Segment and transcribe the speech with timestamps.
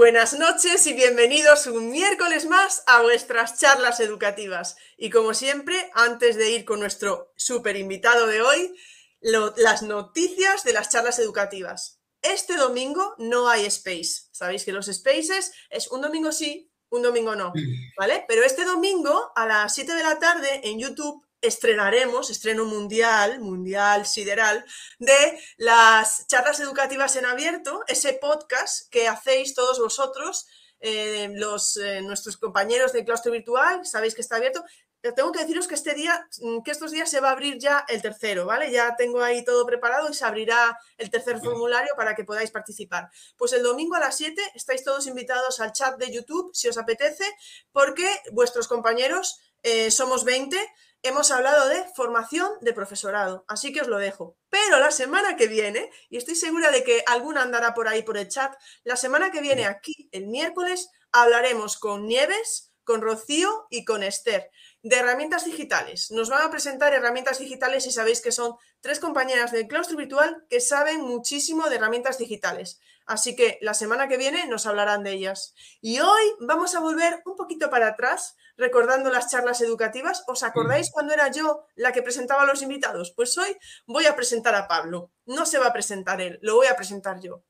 [0.00, 4.76] Buenas noches y bienvenidos un miércoles más a vuestras charlas educativas.
[4.96, 8.74] Y como siempre, antes de ir con nuestro super invitado de hoy,
[9.20, 12.00] las noticias de las charlas educativas.
[12.22, 14.30] Este domingo no hay space.
[14.32, 17.52] Sabéis que los spaces es un domingo sí, un domingo no,
[17.98, 18.24] ¿vale?
[18.26, 24.06] Pero este domingo a las 7 de la tarde en YouTube estrenaremos, estreno mundial, mundial
[24.06, 24.64] sideral,
[24.98, 30.46] de las charlas educativas en abierto, ese podcast que hacéis todos vosotros,
[30.80, 34.64] eh, los, eh, nuestros compañeros de claustro virtual, sabéis que está abierto.
[35.16, 37.86] tengo que deciros que este día, mm, que estos días se va a abrir ya
[37.88, 38.70] el tercero, ¿vale?
[38.70, 43.08] Ya tengo ahí todo preparado y se abrirá el tercer formulario para que podáis participar.
[43.38, 46.76] Pues el domingo a las 7 estáis todos invitados al chat de YouTube, si os
[46.76, 47.24] apetece,
[47.72, 50.58] porque vuestros compañeros, eh, somos 20,
[51.02, 54.36] hemos hablado de formación de profesorado, así que os lo dejo.
[54.50, 58.16] Pero la semana que viene, y estoy segura de que alguna andará por ahí por
[58.16, 63.84] el chat, la semana que viene aquí, el miércoles, hablaremos con Nieves, con Rocío y
[63.84, 64.50] con Esther
[64.82, 66.10] de herramientas digitales.
[66.10, 70.44] Nos van a presentar herramientas digitales y sabéis que son tres compañeras del claustro virtual
[70.48, 72.80] que saben muchísimo de herramientas digitales.
[73.06, 75.54] Así que la semana que viene nos hablarán de ellas.
[75.80, 80.22] Y hoy vamos a volver un poquito para atrás recordando las charlas educativas.
[80.28, 83.12] ¿Os acordáis cuando era yo la que presentaba a los invitados?
[83.16, 85.10] Pues hoy voy a presentar a Pablo.
[85.26, 87.42] No se va a presentar él, lo voy a presentar yo.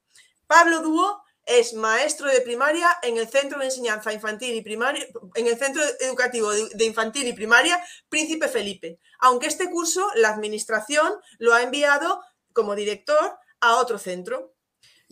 [0.47, 5.47] Pablo Dúo es maestro de primaria en el Centro de Enseñanza Infantil y Primaria, en
[5.47, 9.01] el Centro Educativo de Infantil y Primaria Príncipe Felipe.
[9.19, 12.23] Aunque este curso la administración lo ha enviado
[12.53, 14.55] como director a otro centro.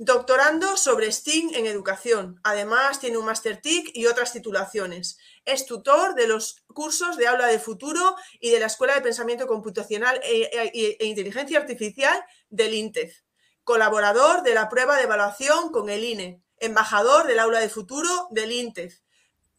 [0.00, 2.38] Doctorando sobre STEAM en educación.
[2.44, 5.18] Además, tiene un Master TIC y otras titulaciones.
[5.44, 9.48] Es tutor de los cursos de aula de futuro y de la Escuela de Pensamiento
[9.48, 12.16] Computacional e, e, e Inteligencia Artificial
[12.48, 13.22] del INTEF.
[13.64, 16.44] Colaborador de la prueba de evaluación con el INE.
[16.58, 19.00] Embajador del aula de futuro del INTEF.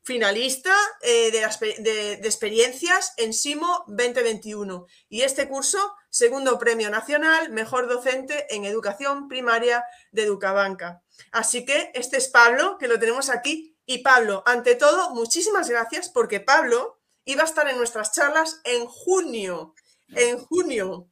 [0.01, 4.87] Finalista eh, de, de experiencias en SIMO 2021.
[5.09, 5.79] Y este curso
[6.09, 11.03] segundo premio nacional, mejor docente en educación primaria de Educabanca.
[11.31, 13.75] Así que este es Pablo, que lo tenemos aquí.
[13.85, 18.85] Y Pablo, ante todo, muchísimas gracias porque Pablo iba a estar en nuestras charlas en
[18.85, 19.73] junio,
[20.09, 21.09] en junio.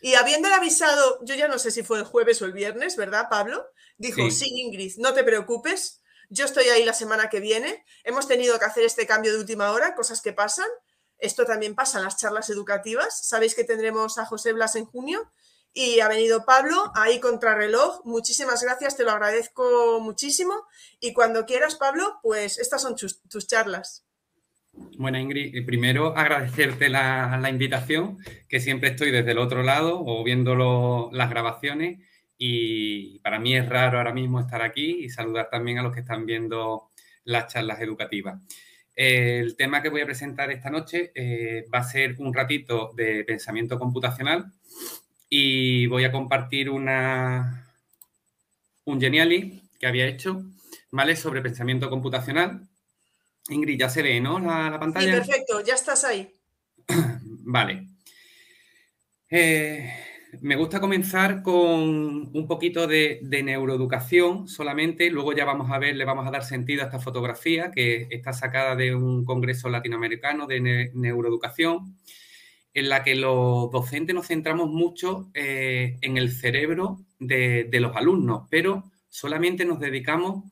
[0.00, 3.28] Y habiéndole avisado, yo ya no sé si fue el jueves o el viernes, ¿verdad,
[3.28, 3.66] Pablo?
[3.98, 5.99] Dijo, sí, Ingrid, no te preocupes,
[6.30, 7.84] yo estoy ahí la semana que viene.
[8.04, 10.68] Hemos tenido que hacer este cambio de última hora, cosas que pasan,
[11.20, 13.26] esto también pasa en las charlas educativas.
[13.26, 15.30] Sabéis que tendremos a José Blas en junio
[15.72, 18.00] y ha venido Pablo ahí contrarreloj.
[18.04, 20.54] Muchísimas gracias, te lo agradezco muchísimo.
[20.98, 24.06] Y cuando quieras, Pablo, pues estas son tus, charlas.
[24.72, 30.24] Bueno, Ingrid, eh, primero agradecerte la, invitación, que siempre estoy desde el otro lado o
[30.24, 32.00] viendo las grabaciones
[32.42, 36.00] y para mí es raro ahora mismo estar aquí y saludar también a los que
[36.00, 36.88] están viendo
[37.24, 38.40] las charlas educativas.
[38.96, 43.24] El tema que voy a presentar esta noche eh, va a ser un ratito de
[43.24, 44.54] pensamiento computacional
[45.28, 47.74] y voy a compartir una,
[48.84, 50.42] un Geniali que había hecho,
[50.90, 51.16] ¿vale?
[51.16, 52.66] Sobre pensamiento computacional.
[53.50, 54.38] Ingrid, ya se ve, ¿no?
[54.38, 55.22] La, pantalla.
[55.22, 56.34] Sí, perfecto, ya estás ahí.
[57.44, 57.86] vale.
[59.28, 59.92] Eh,
[60.40, 61.60] me gusta comenzar con
[62.32, 66.82] un poquito de, neuroeducación solamente, luego ya vamos a ver, le vamos a dar sentido
[66.82, 71.96] a esta fotografía que está sacada de un congreso latinoamericano de neuroeducación,
[72.72, 78.46] en la que los docentes nos centramos mucho eh, en el cerebro de, los alumnos,
[78.48, 80.44] pero solamente nos dedicamos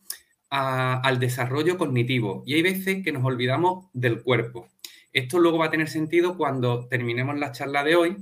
[0.51, 4.69] al desarrollo cognitivo y hay veces que nos olvidamos del cuerpo.
[5.13, 8.17] Esto luego va a tener sentido cuando terminemos la charla de hoy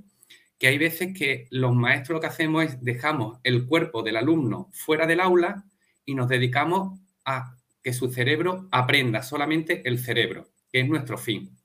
[0.59, 4.71] que hay veces que los maestros lo que hacemos es dejamos el cuerpo del alumno
[4.73, 5.65] fuera del aula
[6.05, 11.57] y nos dedicamos a que su cerebro aprenda solamente el cerebro, que es nuestro fin.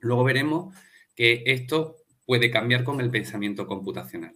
[0.00, 0.74] Luego veremos
[1.14, 1.96] que esto
[2.26, 4.34] puede cambiar con el pensamiento computacional.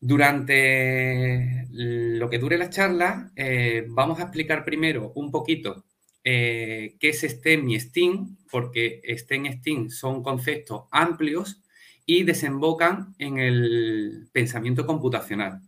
[0.00, 5.84] Durante lo que dure la charla, eh, vamos a explicar primero un poquito
[6.22, 11.60] eh, qué es STEM y STEAM, porque STEM y STEAM son conceptos amplios
[12.10, 15.60] y desembocan en el pensamiento computacional.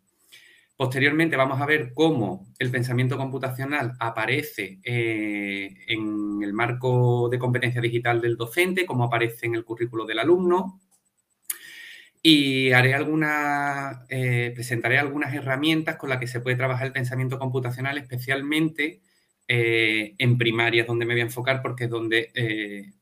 [0.74, 7.82] Posteriormente vamos a ver cómo el pensamiento computacional aparece eh, en el marco de competencia
[7.82, 10.80] digital del docente, cómo aparece en el currículo del alumno.
[12.22, 12.94] Y haré
[14.08, 19.02] eh, presentaré algunas herramientas con las que se puede trabajar el pensamiento computacional, especialmente
[19.46, 22.94] eh, en primarias, donde me voy a enfocar porque es donde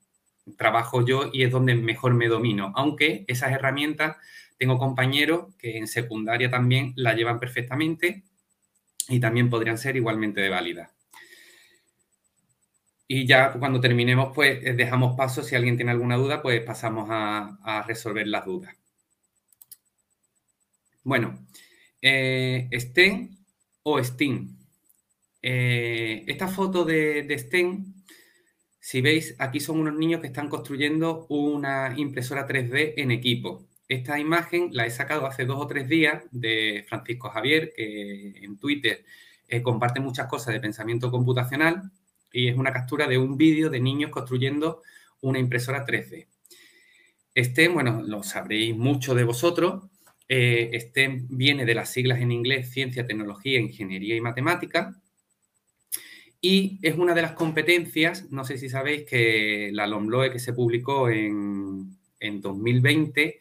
[0.56, 2.72] trabajo yo y es donde mejor me domino.
[2.76, 4.16] Aunque esas herramientas
[4.58, 8.24] tengo compañeros que en secundaria también la llevan perfectamente
[9.08, 10.92] y también podrían ser igualmente de válida.
[13.10, 15.42] Y ya cuando terminemos, pues eh, dejamos paso.
[15.42, 18.76] Si alguien tiene alguna duda, pues pasamos a, resolver las dudas.
[21.02, 21.46] Bueno,
[22.02, 22.68] eh,
[23.82, 24.58] o STEAM.
[25.40, 27.38] Eh, esta foto de, de
[28.88, 33.66] si veis, aquí son unos niños que están construyendo una impresora 3D en equipo.
[33.86, 38.56] Esta imagen la he sacado hace dos o tres días de Francisco Javier, que en
[38.56, 39.04] Twitter
[39.46, 41.90] eh, comparte muchas cosas de pensamiento computacional
[42.32, 44.80] y es una captura de un vídeo de niños construyendo
[45.20, 46.26] una impresora 3D.
[47.34, 49.84] Este, bueno, lo sabréis mucho de vosotros.
[50.30, 54.98] Eh, este viene de las siglas en inglés Ciencia, Tecnología, Ingeniería y Matemática.
[56.40, 60.52] Y es una de las competencias, no sé si sabéis que la LOMLOE que se
[60.52, 63.40] publicó en, en 2020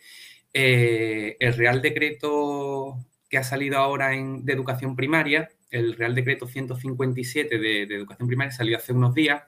[0.54, 2.98] eh, el Real Decreto
[3.30, 8.78] que ha salido ahora de educación primaria, el Real Decreto 157 de, educación primaria salió
[8.78, 9.44] hace unos días,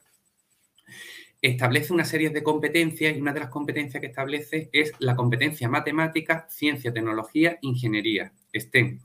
[1.42, 5.70] establece una serie de competencias y una de las competencias que establece es la competencia
[5.70, 9.00] matemática, ciencia, tecnología, ingeniería, STEM.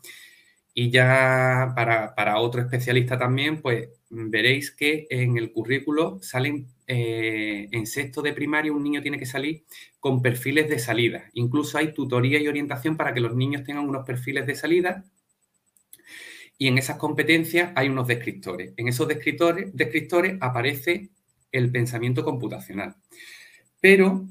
[0.75, 7.69] Y ya para, para otro especialista también, pues veréis que en el currículo salen eh,
[7.73, 9.65] en sexto de primaria un niño tiene que salir
[10.00, 11.31] con perfiles de salida.
[11.32, 15.05] Incluso hay tutoría y orientación para que los niños tengan unos perfiles de salida.
[16.59, 18.75] Y en esas competencias hay unos descriptores.
[18.77, 21.11] En esos descriptores, aparece
[21.50, 22.97] el pensamiento computacional.
[23.81, 24.27] Pero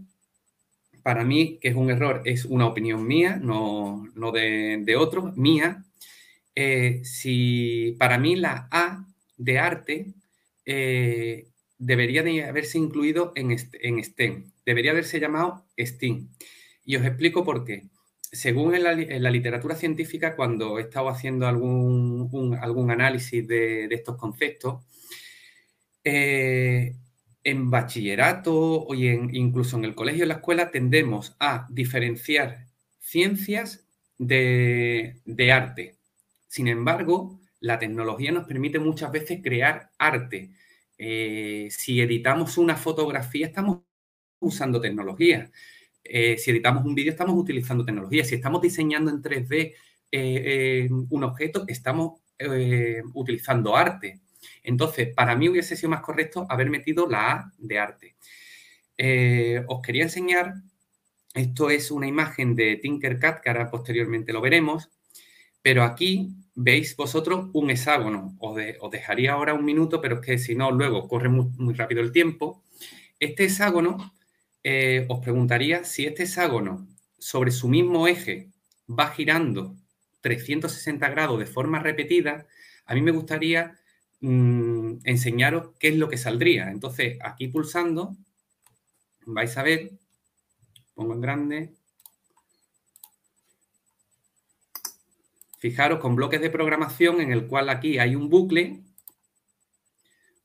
[1.02, 5.84] para mí, que es un error, es una opinión mía, no, de, de otros, mía.
[6.56, 9.08] Eh, si para mí la A
[9.38, 10.14] de arte
[10.66, 11.48] eh,
[11.78, 16.30] debería de haberse incluido en, en STEM, debería haberse llamado STEAM.
[16.86, 17.88] Y os explico por qué.
[18.32, 24.84] Según en la, literatura científica, cuando he estado haciendo algún, algún análisis de, estos conceptos,
[26.04, 26.96] eh,
[27.44, 32.68] en bachillerato en, incluso en el colegio en la escuela tendemos a diferenciar
[33.00, 33.86] ciencias
[34.18, 35.98] de, de arte.
[36.54, 40.52] Sin embargo, la tecnología nos permite muchas veces crear arte
[41.00, 43.80] eh, si editamos una fotografía, estamos
[44.40, 45.50] usando tecnología.
[46.04, 48.24] Eh, si editamos un vídeo, estamos utilizando tecnología.
[48.24, 49.74] Si estamos diseñando en 3D
[50.12, 52.22] eh, un objeto, estamos
[53.16, 54.20] utilizando arte.
[54.62, 58.16] Entonces, para mí hubiese sido más correcto haber metido la A de arte.
[59.68, 60.54] os quería enseñar,
[61.34, 64.92] esto es una imagen de Tinkercad, que ahora posteriormente lo veremos,
[65.64, 68.36] pero aquí veis vosotros un hexágono.
[68.40, 68.56] Os,
[68.92, 72.64] dejaría ahora un minuto, pero es que si no, luego corre muy, rápido el tiempo.
[73.20, 74.14] Este hexágono,
[74.64, 78.50] eh, os preguntaría si este hexágono sobre su mismo eje
[78.90, 79.76] va girando
[80.22, 82.48] 360 grados de forma repetida,
[82.86, 83.78] a mí me gustaría
[84.22, 86.70] mm, enseñaros qué es lo que saldría.
[86.70, 88.16] Entonces, aquí pulsando,
[89.26, 89.92] vais a ver,
[90.94, 91.74] pongo en grande,
[95.64, 98.84] Fijaros con bloques de programación en el cual aquí hay un bucle,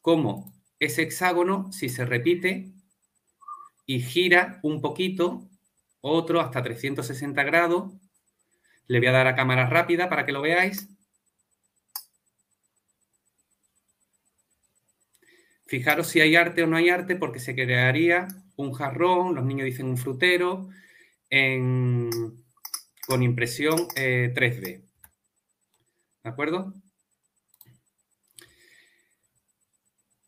[0.00, 2.72] como ese hexágono, si se repite
[3.84, 5.50] y gira un poquito,
[6.00, 7.94] otro hasta 360 grados,
[8.86, 10.88] le voy a dar a cámara rápida para que lo veáis.
[15.66, 19.64] Fijaros si hay arte o no hay arte, porque se crearía un jarrón, los niños
[19.64, 20.68] dicen un frutero,
[21.28, 24.84] con impresión 3D.
[26.28, 26.74] ¿De acuerdo?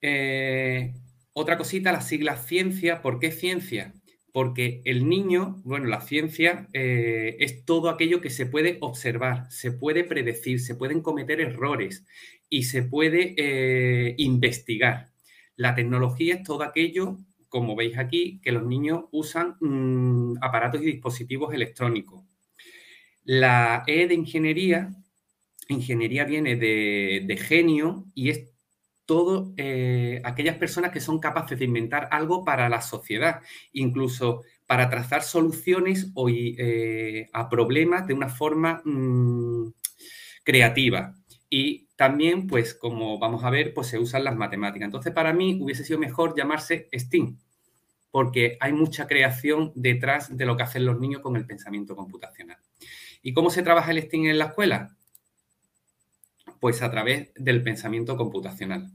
[0.00, 0.94] Eh,
[1.34, 3.02] otra cosita, las siglas ciencia.
[3.02, 3.92] ¿Por qué ciencia?
[4.32, 9.72] Porque el niño, bueno, la ciencia eh, es todo aquello que se puede observar, se
[9.72, 12.06] puede predecir, se pueden cometer errores
[12.48, 15.10] y se puede eh, investigar.
[15.56, 17.18] La tecnología es todo aquello,
[17.50, 22.24] como veis aquí, que los niños usan mm, aparatos y dispositivos electrónicos.
[23.24, 24.90] La E de ingeniería
[25.74, 28.50] ingeniería viene de, genio y es
[29.06, 33.40] todo eh, aquellas personas que son capaces de inventar algo para la sociedad,
[33.72, 39.72] incluso para trazar soluciones o, eh, a problemas de una forma mm,
[40.44, 41.16] creativa.
[41.48, 44.86] Y también, pues como vamos a ver, pues se usan las matemáticas.
[44.86, 47.36] Entonces, para mí hubiese sido mejor llamarse STEAM,
[48.12, 52.58] porque hay mucha creación detrás de lo que hacen los niños con el pensamiento computacional.
[53.22, 54.96] ¿Y cómo se trabaja el STEAM en la escuela?
[56.60, 58.90] Pues a través del pensamiento computacional.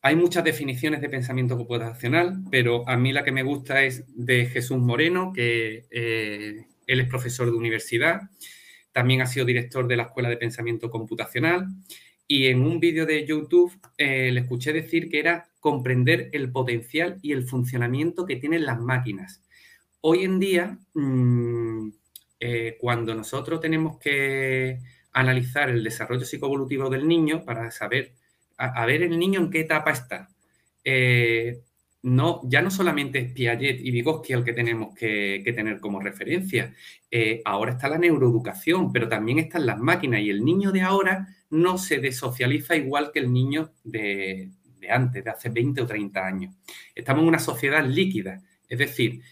[0.00, 4.46] Hay muchas definiciones de pensamiento computacional, pero a mí la que me gusta es de
[4.46, 8.22] Jesús Moreno, que eh, él es profesor de universidad,
[8.92, 11.66] también ha sido director de la Escuela de Pensamiento Computacional
[12.28, 17.18] y en un vídeo de YouTube eh, le escuché decir que era comprender el potencial
[17.20, 19.42] y el funcionamiento que tienen las máquinas.
[20.00, 21.88] Hoy en día, mm,
[22.40, 24.80] eh, cuando nosotros tenemos que
[25.14, 28.12] analizar el desarrollo psicoevolutivo del niño para saber,
[28.58, 30.28] a, ver el niño en qué etapa está,
[30.84, 31.60] eh,
[32.02, 36.74] no, ya no solamente es Piaget y Vygotsky el que tenemos que, tener como referencia.
[37.10, 41.28] Eh, ahora está la neuroeducación, pero también están las máquinas y el niño de ahora
[41.48, 44.50] no se desocializa igual que el niño de,
[44.90, 46.54] antes, de hace 20 o 30 años.
[46.94, 49.22] Estamos en una sociedad líquida, es decir,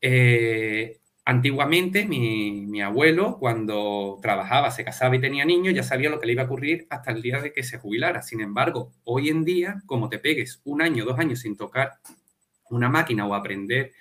[0.00, 6.26] eh, antiguamente mi, abuelo cuando trabajaba, se casaba y tenía niños, ya sabía lo que
[6.26, 8.22] le iba a ocurrir hasta el día de que se jubilara.
[8.22, 11.92] Sin embargo, hoy en día, como te pegues un año, dos años sin tocar
[12.70, 13.92] una máquina o aprender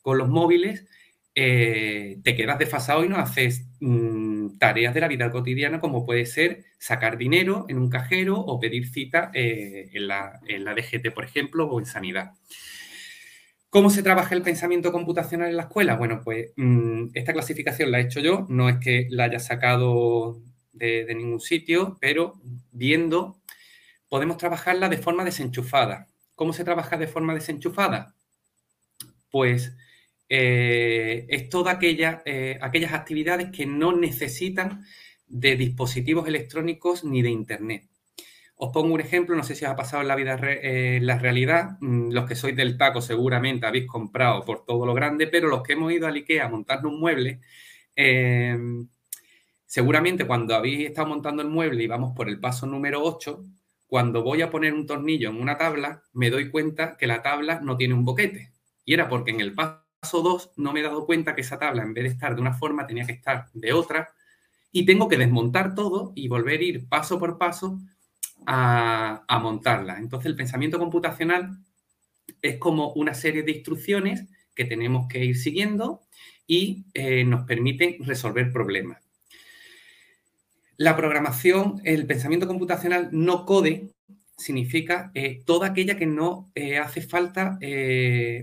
[0.00, 0.86] con los móviles,
[1.34, 6.26] eh, te quedas desfasado y no haces mm, tareas de la vida cotidiana como puede
[6.26, 11.12] ser sacar dinero en un cajero o pedir cita eh, en, la, en la DGT,
[11.14, 12.32] por ejemplo, o en sanidad.
[13.70, 15.94] ¿Cómo se trabaja el pensamiento computacional en la escuela?
[15.96, 20.42] Bueno, pues mm, esta clasificación la he hecho yo, no es que la haya sacado
[20.72, 22.34] de, ningún sitio, pero
[22.72, 23.40] viendo,
[24.08, 26.08] podemos trabajarla de forma desenchufada.
[26.34, 28.16] ¿Cómo se trabaja de forma desenchufada?
[29.30, 29.72] Pues
[30.28, 34.84] eh, es todas aquella, eh, aquellas actividades que no necesitan
[35.28, 37.89] de dispositivos electrónicos ni de Internet.
[38.62, 41.18] Os pongo un ejemplo, no sé si os ha pasado en la vida, eh, la
[41.18, 45.48] realidad, mm, los que sois del taco seguramente habéis comprado por todo lo grande, pero
[45.48, 47.40] los que hemos ido al Ikea a montarnos un mueble,
[47.96, 48.86] em,
[49.64, 53.42] seguramente cuando habéis estado montando el mueble y vamos por el paso número 8,
[53.86, 57.60] cuando voy a poner un tornillo en una tabla, me doy cuenta que la tabla
[57.60, 58.52] no tiene un boquete.
[58.84, 61.82] Y era porque en el paso 2 no me he dado cuenta que esa tabla,
[61.82, 64.10] en vez de estar de una forma, tenía que estar de otra.
[64.70, 67.80] Y tengo que desmontar todo y volver a ir paso por paso
[68.46, 69.98] a, montarla.
[69.98, 71.58] Entonces, el pensamiento computacional
[72.42, 76.02] es como una serie de instrucciones que tenemos que ir siguiendo
[76.46, 78.98] y eh, nos permiten resolver problemas.
[80.76, 83.90] La programación, el pensamiento computacional no code
[84.36, 87.58] significa eh, toda aquella que no eh, hace falta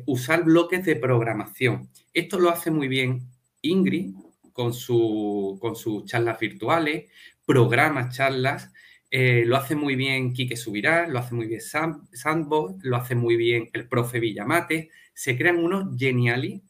[0.05, 1.89] usar bloques de programación.
[2.13, 3.27] Esto lo hace muy bien
[3.61, 4.13] Ingrid
[4.53, 7.11] con, su, con sus charlas virtuales,
[7.45, 8.71] programa charlas
[9.09, 13.37] eh, lo hace muy bien Quique Subirá, lo hace muy bien Sandbox, lo hace muy
[13.37, 14.89] bien el profe Villamate.
[15.13, 16.61] Se crean unos geniali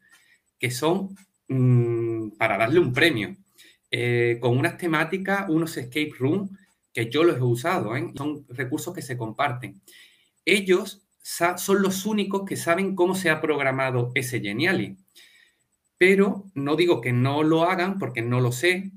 [0.59, 1.15] que son
[1.47, 3.35] mm, para darle un premio.
[3.89, 6.55] Eh, con unas temáticas, unos escape room
[6.93, 8.11] que yo los he usado, ¿eh?
[8.15, 9.81] son recursos que se comparten.
[10.45, 14.97] Ellos son los únicos que saben cómo se ha programado ese Geniali.
[15.97, 18.91] Pero no digo que no lo hagan porque no lo sé,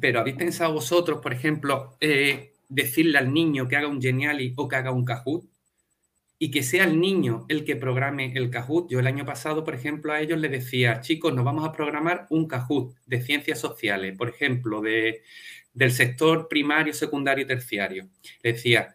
[0.00, 4.68] pero ¿habéis pensado vosotros, por ejemplo, eh, decirle al niño que haga un Geniali o
[4.68, 5.44] que haga un Kahoot?
[6.38, 8.90] Y que sea el niño el que programe el Kahoot.
[8.90, 12.26] Yo el año pasado, por ejemplo, a ellos les decía, chicos, nos vamos a programar
[12.30, 15.22] un Kahoot de ciencias sociales, por ejemplo, de,
[15.72, 18.08] del sector primario, secundario y terciario.
[18.42, 18.94] Les decía,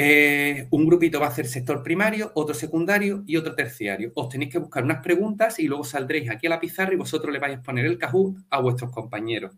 [0.00, 4.12] eh, un grupito va a hacer sector primario, otro secundario y otro terciario.
[4.14, 7.32] Os tenéis que buscar unas preguntas y luego saldréis aquí a la pizarra y vosotros
[7.32, 9.56] le vais a poner el Kahoot a vuestros compañeros.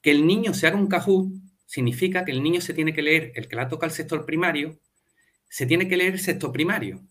[0.00, 1.34] Que el niño se haga un Kahoot
[1.66, 4.78] significa que el niño se tiene que leer, el que la toca el sector primario,
[5.50, 7.02] se tiene que leer el sector primario.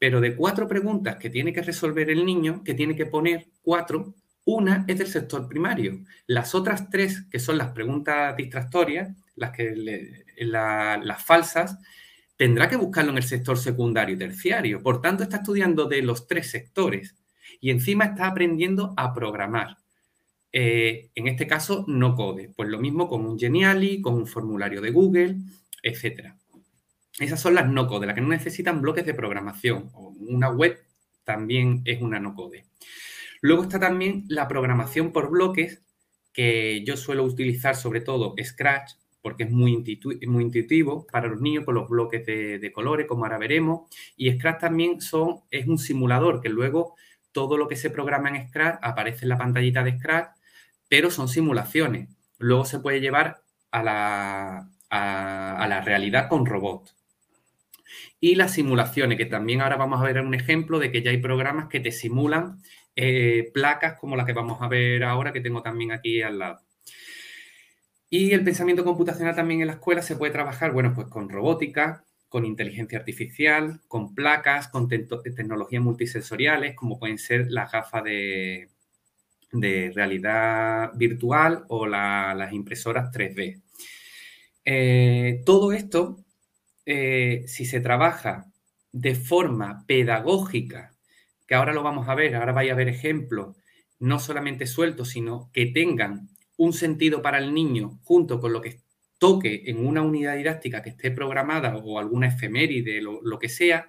[0.00, 4.16] Pero de cuatro preguntas que tiene que resolver el niño, que tiene que poner cuatro,
[4.44, 6.00] una es del sector primario.
[6.26, 11.78] Las otras tres, que son las preguntas distractorias, las, que las falsas,
[12.36, 14.82] tendrá que buscarlo en el sector secundario y terciario.
[14.82, 17.16] Por tanto, está estudiando de los tres sectores
[17.60, 19.78] y encima está aprendiendo a programar.
[20.52, 22.50] Eh, en este caso, no code.
[22.54, 25.36] Pues lo mismo con un Geniali, con un formulario de Google,
[25.82, 26.34] etc.
[27.18, 29.90] Esas son las no code, las que no necesitan bloques de programación.
[29.94, 30.78] una web
[31.24, 32.66] también es una no code.
[33.40, 35.82] Luego está también la programación por bloques,
[36.32, 38.92] que yo suelo utilizar sobre todo Scratch,
[39.24, 43.88] porque es muy, intuitivo para los niños con los bloques de, colores, como ahora veremos.
[44.18, 46.94] Y Scratch también es un simulador, que luego
[47.32, 50.28] todo lo que se programa en Scratch aparece en la pantallita de Scratch,
[50.90, 52.10] pero son simulaciones.
[52.36, 53.40] luego se puede llevar
[53.70, 56.94] a la, a, la realidad con robots.
[58.20, 61.18] Y las simulaciones, que también ahora vamos a ver un ejemplo de que ya hay
[61.18, 62.58] programas que te simulan
[62.94, 66.60] eh, placas como la que vamos a ver ahora, que tengo también aquí al lado.
[68.16, 72.04] Y el pensamiento computacional también en la escuela se puede trabajar, bueno, pues con robótica,
[72.28, 78.68] con inteligencia artificial, con placas, con tecnologías multisensoriales, como pueden ser las gafas de,
[79.50, 83.60] realidad virtual o las impresoras 3D.
[84.64, 86.24] Eh, todo esto,
[86.86, 88.46] eh, si se trabaja
[88.92, 90.94] de forma pedagógica,
[91.48, 93.56] que ahora lo vamos a ver, ahora vais a ver ejemplos,
[93.98, 98.80] no solamente sueltos, sino que tengan un sentido para el niño junto con lo que
[99.18, 103.88] toque en una unidad didáctica que esté programada o alguna efeméride, lo, lo que sea,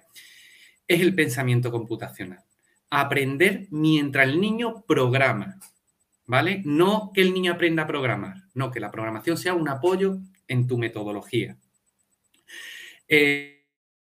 [0.86, 2.44] es el pensamiento computacional.
[2.90, 5.58] Aprender mientras el niño programa,
[6.26, 6.62] ¿vale?
[6.64, 10.18] No que el niño aprenda a programar, no, que la programación sea un apoyo
[10.48, 11.56] en tu metodología.
[13.08, 13.64] Eh,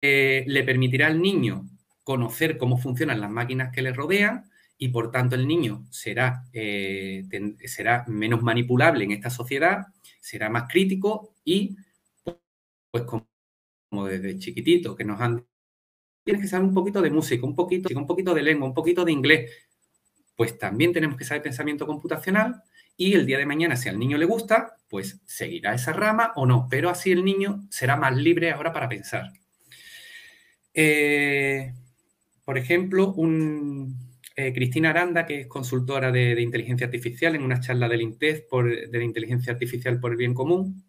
[0.02, 1.68] eh, le permitirá al niño
[2.04, 4.49] conocer cómo funcionan las máquinas que le rodean
[4.82, 7.22] y por tanto el niño será, eh,
[7.66, 9.88] será menos manipulable en esta sociedad,
[10.20, 11.76] será más crítico y
[12.90, 13.26] pues como,
[14.06, 15.44] desde chiquitito que nos han
[16.24, 19.04] tienes que saber un poquito de música, un poquito, un poquito de lengua, un poquito
[19.04, 19.50] de inglés,
[20.34, 22.62] pues también tenemos que saber pensamiento computacional
[22.96, 26.46] y el día de mañana, si al niño le gusta, pues seguirá esa rama o
[26.46, 29.30] no, pero así el niño será más libre ahora para pensar.
[30.72, 31.74] Eh,
[32.46, 33.12] por ejemplo,
[34.36, 38.88] eh, Cristina Aranda, que es consultora de, inteligencia artificial en una charla del INTEF por,
[38.88, 40.84] de la inteligencia artificial por el bien común.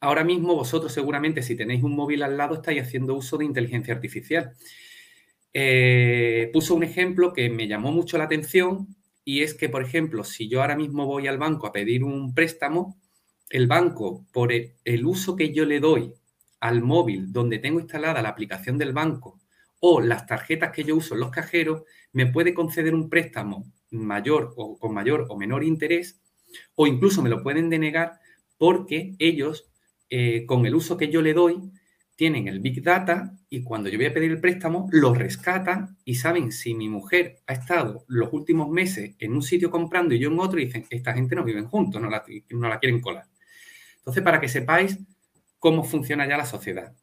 [0.00, 3.94] Ahora mismo vosotros seguramente si tenéis un móvil al lado estáis haciendo uso de inteligencia
[3.94, 4.52] artificial.
[5.52, 10.24] Eh, puso un ejemplo que me llamó mucho la atención y es que, por ejemplo,
[10.24, 12.98] si yo ahora mismo voy al banco a pedir un préstamo,
[13.48, 16.14] el banco, por el uso que yo le doy
[16.60, 19.39] al móvil donde tengo instalada la aplicación del banco
[19.80, 24.54] o las tarjetas que yo uso en los cajeros, me puede conceder un préstamo mayor
[24.56, 26.20] o con mayor o menor interés,
[26.74, 28.20] o incluso me lo pueden denegar
[28.58, 29.70] porque ellos,
[30.10, 31.72] eh, con el uso que yo le doy,
[32.20, 36.16] tienen el Big Data y cuando yo voy a pedir el préstamo, lo rescatan y
[36.16, 40.28] saben si mi mujer ha estado los últimos meses en un sitio comprando y yo
[40.28, 43.24] en otro y dicen, esta gente no viven juntos, no la, no la quieren colar.
[43.96, 44.98] Entonces, para que sepáis
[45.58, 46.94] cómo funciona ya la sociedad.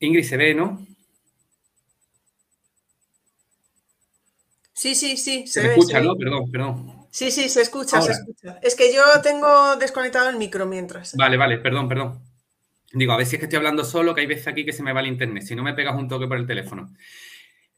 [0.00, 0.86] Ingrid, ¿se ve, no?
[4.72, 5.46] Sí, sí, sí.
[5.46, 6.16] Se, se escucha, ¿no?
[6.16, 7.06] Perdón, perdón.
[7.10, 8.60] Sí, sí, se escucha, se escucha.
[8.62, 11.16] Es que yo tengo desconectado el micro mientras.
[11.16, 12.20] Vale, vale, perdón, perdón.
[12.92, 14.82] Digo, a ver si es que estoy hablando solo, que hay veces aquí que se
[14.82, 16.94] me va el internet, si no me pegas un toque por el teléfono.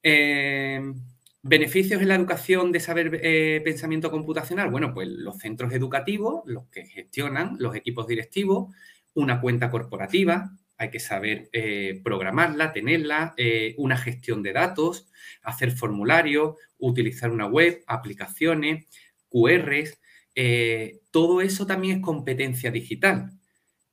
[0.02, 0.80] Eh,
[1.42, 4.70] ¿Beneficios en la educación de saber eh, pensamiento computacional?
[4.70, 8.74] Bueno, pues los centros educativos, los que gestionan, los equipos directivos,
[9.14, 13.34] una cuenta corporativa, hay que saber eh, programarla, tenerla,
[13.76, 15.06] una gestión de datos,
[15.42, 18.86] hacer formularios, utilizar una web, aplicaciones,
[19.28, 20.00] QRs,
[20.34, 23.30] eh, todo eso también es competencia digital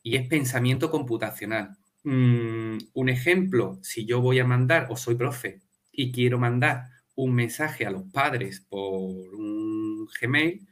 [0.02, 1.78] y es pensamiento computacional.
[2.04, 5.60] Mm, un ejemplo, si yo voy a mandar o soy profe
[5.91, 10.65] y quiero mandar un mensaje a los padres por un Gmail,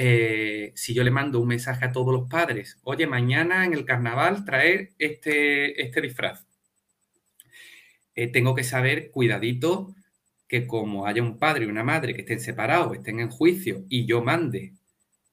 [0.00, 3.84] eh, si yo le mando un mensaje a todos los padres, oye, mañana en el
[3.84, 6.46] carnaval traer este, este disfraz.
[8.14, 9.96] Eh, tengo que saber, cuidadito,
[10.46, 14.06] que como haya un padre y una madre que estén separados, estén en juicio y
[14.06, 14.74] yo mande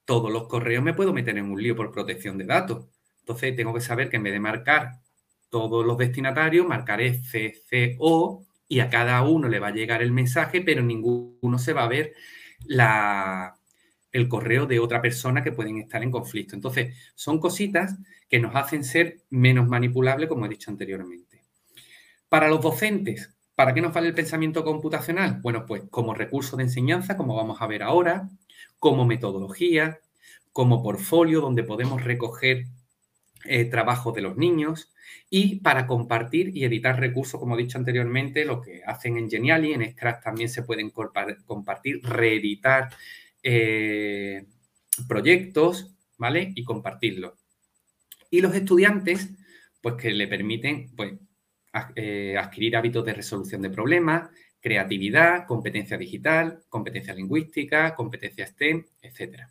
[0.04, 2.88] todos los correos, me puedo meter en un lío por protección de datos.
[3.20, 5.00] Entonces tengo que saber que en vez de marcar
[5.48, 10.60] todos los destinatarios, marcaré CCO y a cada uno le va a llegar el mensaje,
[10.60, 12.14] pero ninguno se va a ver
[12.64, 13.55] la,
[14.16, 16.54] el correo de otra persona que pueden estar en conflicto.
[16.54, 17.96] Entonces, son cositas
[18.28, 21.44] que nos hacen ser menos manipulables, como he dicho anteriormente.
[22.28, 25.40] Para los docentes, ¿Para qué nos vale el pensamiento computacional?
[25.40, 28.28] Bueno, pues como recurso de enseñanza, como vamos a ver ahora,
[28.78, 29.98] como metodología,
[30.52, 32.66] como portfolio donde podemos recoger
[33.46, 34.92] eh, trabajo de los niños
[35.30, 39.72] y para compartir y editar recursos, como he dicho anteriormente, lo que hacen en Geniali,
[39.72, 42.90] en Scratch también se pueden compartir, reeditar
[43.48, 44.44] eh,
[45.06, 46.52] proyectos, ¿vale?
[46.56, 47.34] Y compartirlos.
[48.28, 49.30] Y los estudiantes,
[49.80, 51.14] pues que le permiten, pues,
[51.94, 54.30] eh, adquirir hábitos de resolución de problemas,
[54.60, 59.42] creatividad, competencia digital, competencia lingüística, competencia STEM, etc.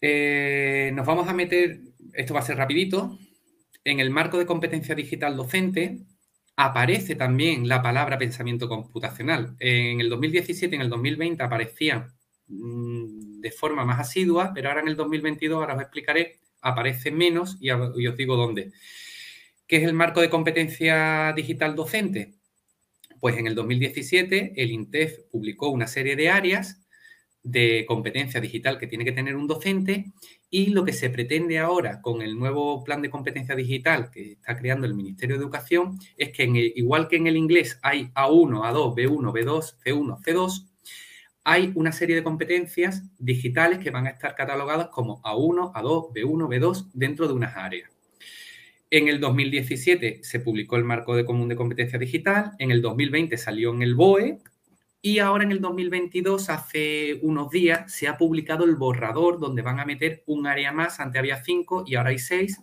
[0.00, 1.78] Eh, nos vamos a meter,
[2.14, 3.18] esto va a ser rapidito,
[3.84, 6.06] en el marco de competencia digital docente,
[6.56, 9.54] aparece también la palabra pensamiento computacional.
[9.60, 12.14] En el 2017 y en el 2020 aparecían
[12.48, 17.58] mm, de forma más asidua, pero ahora en el 2022, ahora os explicaré, aparece menos
[17.60, 18.72] y, os digo dónde.
[19.66, 22.34] ¿Qué es el marco de competencia digital docente?
[23.20, 26.82] Pues en el 2017 el INTEF publicó una serie de áreas
[27.42, 30.12] de competencia digital que tiene que tener un docente
[30.50, 34.56] y lo que se pretende ahora con el nuevo plan de competencia digital que está
[34.56, 36.44] creando el Ministerio de Educación es que
[36.76, 40.68] igual que en el inglés hay A1, A2, B1, B2, C1, C2,
[41.44, 46.48] hay una serie de competencias digitales que van a estar catalogadas como A1, A2, B1,
[46.48, 47.90] B2 dentro de unas áreas.
[48.90, 53.36] En el 2017 se publicó el marco de común de competencia digital, en el 2020
[53.36, 54.38] salió en el BOE
[55.06, 59.78] y ahora en el 2022, hace unos días, se ha publicado el borrador donde van
[59.78, 62.60] a meter un área más, antes había cinco y ahora hay seis,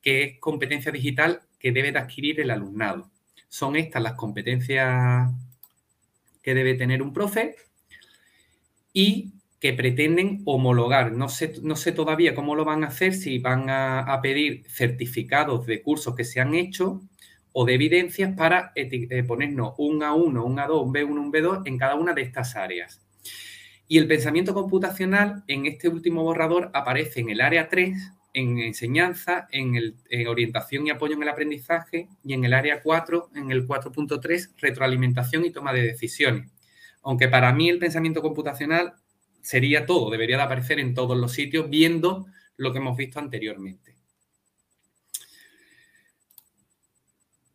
[0.00, 3.10] que es competencia digital que debe de adquirir el alumnado.
[3.50, 5.30] Son estas las competencias
[6.40, 7.54] que debe tener un profe
[8.94, 11.12] y que pretenden homologar.
[11.12, 14.64] No sé, no sé todavía cómo lo van a hacer, si van a, a pedir
[14.70, 17.02] certificados de cursos que se han hecho
[17.56, 21.78] o de evidencias para eh, ponernos un A1, un A2, un B1, un B2 en
[21.78, 23.00] cada una de estas áreas.
[23.86, 27.96] Y el pensamiento computacional en este último borrador aparece en el área 3,
[28.32, 29.94] en enseñanza, en,
[30.26, 35.44] orientación y apoyo en el aprendizaje y en el área 4, en el 4.3, retroalimentación
[35.44, 36.50] y toma de decisiones.
[37.04, 38.94] Aunque para mí el pensamiento computacional
[39.42, 43.93] sería todo, debería de aparecer en todos los sitios viendo lo que hemos visto anteriormente.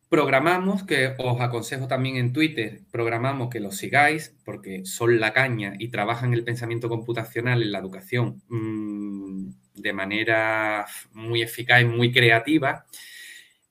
[0.10, 5.76] Programamos, que os aconsejo también en Twitter, programamos que los sigáis porque son la caña
[5.78, 12.12] y trabajan el pensamiento computacional en la educación mm, de manera muy eficaz y muy
[12.12, 12.88] creativa.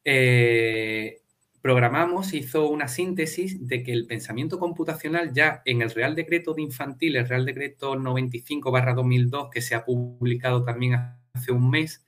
[0.04, 1.22] Eh,
[1.60, 6.62] programamos hizo una síntesis de que el pensamiento computacional ya en el Real Decreto de
[6.62, 10.94] Infantil, el Real Decreto 95-2002, que se ha publicado también
[11.32, 12.06] hace un mes,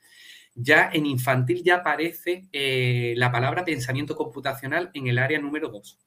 [0.54, 5.98] ya en infantil ya aparece eh, la palabra pensamiento computacional en el área número 2.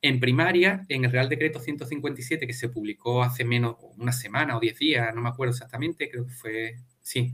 [0.00, 4.60] En primaria, en el Real Decreto 157 que se publicó hace menos una semana o
[4.60, 7.32] diez días, no me acuerdo exactamente, creo que fue, sí,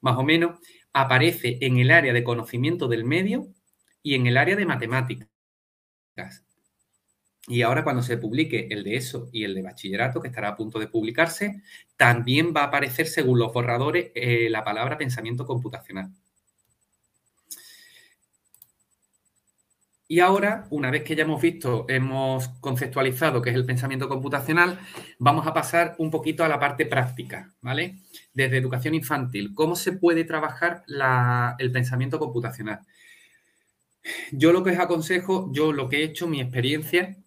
[0.00, 0.58] más o menos,
[0.92, 3.48] aparece en el área de conocimiento del medio
[4.02, 5.28] y en el área de matemáticas.
[7.48, 10.56] Y ahora cuando se publique el de eso y el de bachillerato, que estará a
[10.56, 11.62] punto de publicarse,
[11.96, 16.10] también va a aparecer, según los borradores, eh, la palabra pensamiento computacional.
[20.10, 24.80] Y ahora, una vez que ya hemos visto, hemos conceptualizado qué es el pensamiento computacional,
[25.18, 27.98] vamos a pasar un poquito a la parte práctica, ¿vale?
[28.32, 30.82] Desde educación infantil, ¿cómo se puede trabajar
[31.58, 32.80] el pensamiento computacional?
[34.32, 37.18] Yo lo que os aconsejo, yo lo que he hecho, mi experiencia,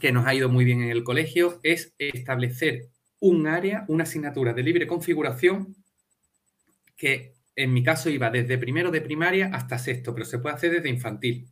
[0.00, 2.88] que nos ha ido muy bien en el colegio es establecer
[3.20, 5.76] un área, una asignatura de libre configuración
[6.96, 10.72] que en mi caso iba desde primero de primaria hasta sexto, pero se puede hacer
[10.72, 11.48] desde infantil.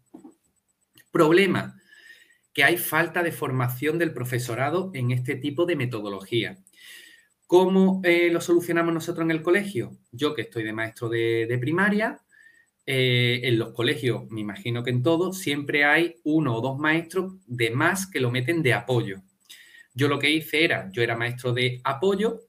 [1.11, 1.81] Problema,
[2.53, 6.59] que hay falta de formación del profesorado en este tipo de metodología.
[7.47, 9.97] ¿Cómo eh, lo solucionamos nosotros en el colegio?
[10.11, 12.21] Yo que estoy de maestro de primaria,
[12.85, 17.35] eh, en los colegios, me imagino que en todos, siempre hay uno o dos maestros
[17.47, 19.23] de más que lo meten de apoyo.
[19.95, 22.41] Yo lo que hice era, yo era maestro de apoyo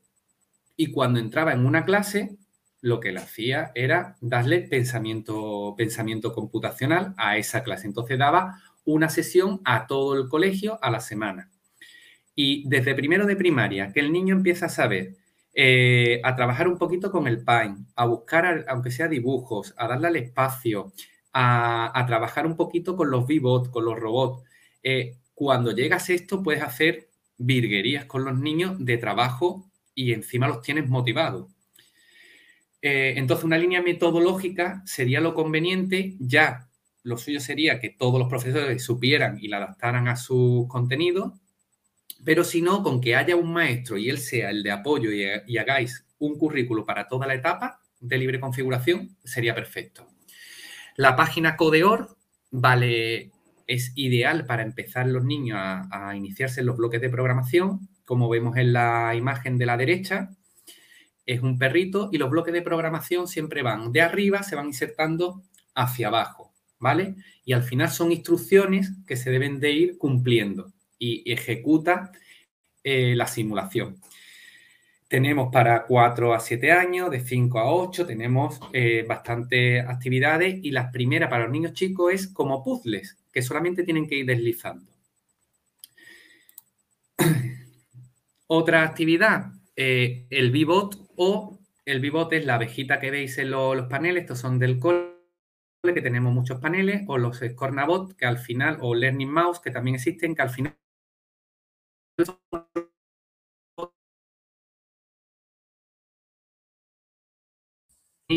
[0.75, 2.37] y cuando entraba en una clase,
[2.81, 7.87] lo que le hacía era darle pensamiento, pensamiento computacional a esa clase.
[7.87, 11.51] Entonces daba una sesión a todo el colegio a la semana.
[12.35, 15.15] Y desde primero de primaria, que el niño empieza a saber
[15.53, 20.07] eh, a trabajar un poquito con el Paint, a buscar, aunque sea dibujos, a darle
[20.07, 20.93] al espacio,
[21.33, 24.43] a, trabajar un poquito con los V-Bot, con los robots.
[24.81, 30.47] Eh, cuando llegas a esto, puedes hacer virguerías con los niños de trabajo y encima
[30.47, 31.51] los tienes motivados.
[32.81, 36.69] Eh, entonces, una línea metodológica sería lo conveniente, ya
[37.03, 41.33] lo suyo sería que todos los profesores supieran y la adaptaran a sus contenidos,
[42.23, 45.57] pero si no, con que haya un maestro y él sea el de apoyo y,
[45.57, 50.07] hagáis un currículo para toda la etapa de libre configuración, sería perfecto.
[50.95, 52.17] La página Codeor
[52.51, 53.31] vale,
[53.67, 58.29] es ideal para empezar los niños a, a, iniciarse en los bloques de programación, como
[58.29, 60.29] vemos en la imagen de la derecha.
[61.25, 65.43] Es un perrito y los bloques de programación siempre van de arriba, se van insertando
[65.73, 67.15] hacia abajo, ¿vale?
[67.45, 70.72] Y al final son instrucciones que se deben de ir cumpliendo
[71.03, 72.11] y ejecuta
[72.81, 73.99] eh, la simulación.
[75.09, 80.71] Tenemos para 4 a 7 años, de 5 a 8, tenemos eh, bastantes actividades y
[80.71, 83.17] la primera para los niños chicos es como puzzles.
[83.33, 84.91] que solamente tienen que ir deslizando.
[88.47, 93.87] Otra actividad, eh, el Vivot o el Vivot es la abejita que veis en los
[93.87, 95.09] paneles, estos son del cole,
[95.83, 99.95] que tenemos muchos paneles, o los Scornabot, que al final, o Learning Mouse, que también
[99.95, 100.77] existen, que al final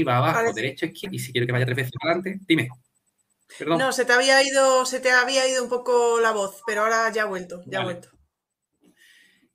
[0.03, 2.69] va abajo, derecho, izquierda, y si quiero que vaya tres veces adelante, dime.
[3.59, 3.79] Perdón.
[3.79, 7.11] No, se te había ido, se te había ido un poco la voz, pero ahora
[7.13, 8.11] ya ha vuelto, ya ha vuelto.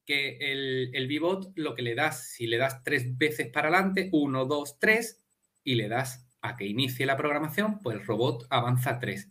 [0.05, 4.09] Que el, el Vivot lo que le das, si le das tres veces para adelante,
[4.13, 5.21] uno, dos, tres,
[5.63, 9.29] y le das a que inicie la programación, pues el robot avanza tres.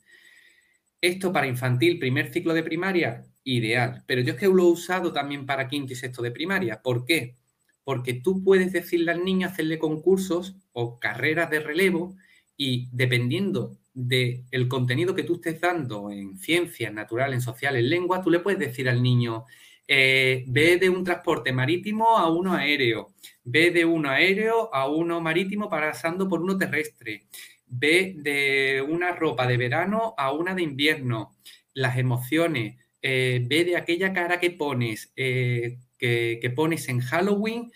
[1.01, 4.05] Esto para infantil, primer ciclo de primaria, ideal.
[4.07, 6.83] Pero yo es que lo he usado también para quinto y sexto de primaria.
[6.83, 7.37] ¿Por qué?
[7.85, 12.17] Porque tú puedes decirle al niño hacerle concursos o carreras de relevo
[12.57, 18.23] y dependiendo del contenido que tú estés dando en ciencias, naturales, en sociales, en lengua,
[18.23, 19.47] tú le puedes decir al niño,
[19.89, 25.21] eh, ve de un transporte marítimo a uno aéreo, ve de uno aéreo a uno
[25.21, 27.27] marítimo pasando por uno terrestre,
[27.67, 31.37] ve de una ropa de verano a una de invierno,
[31.75, 37.71] las emociones, eh, ve de aquella cara que pones, eh, que, pones en Halloween,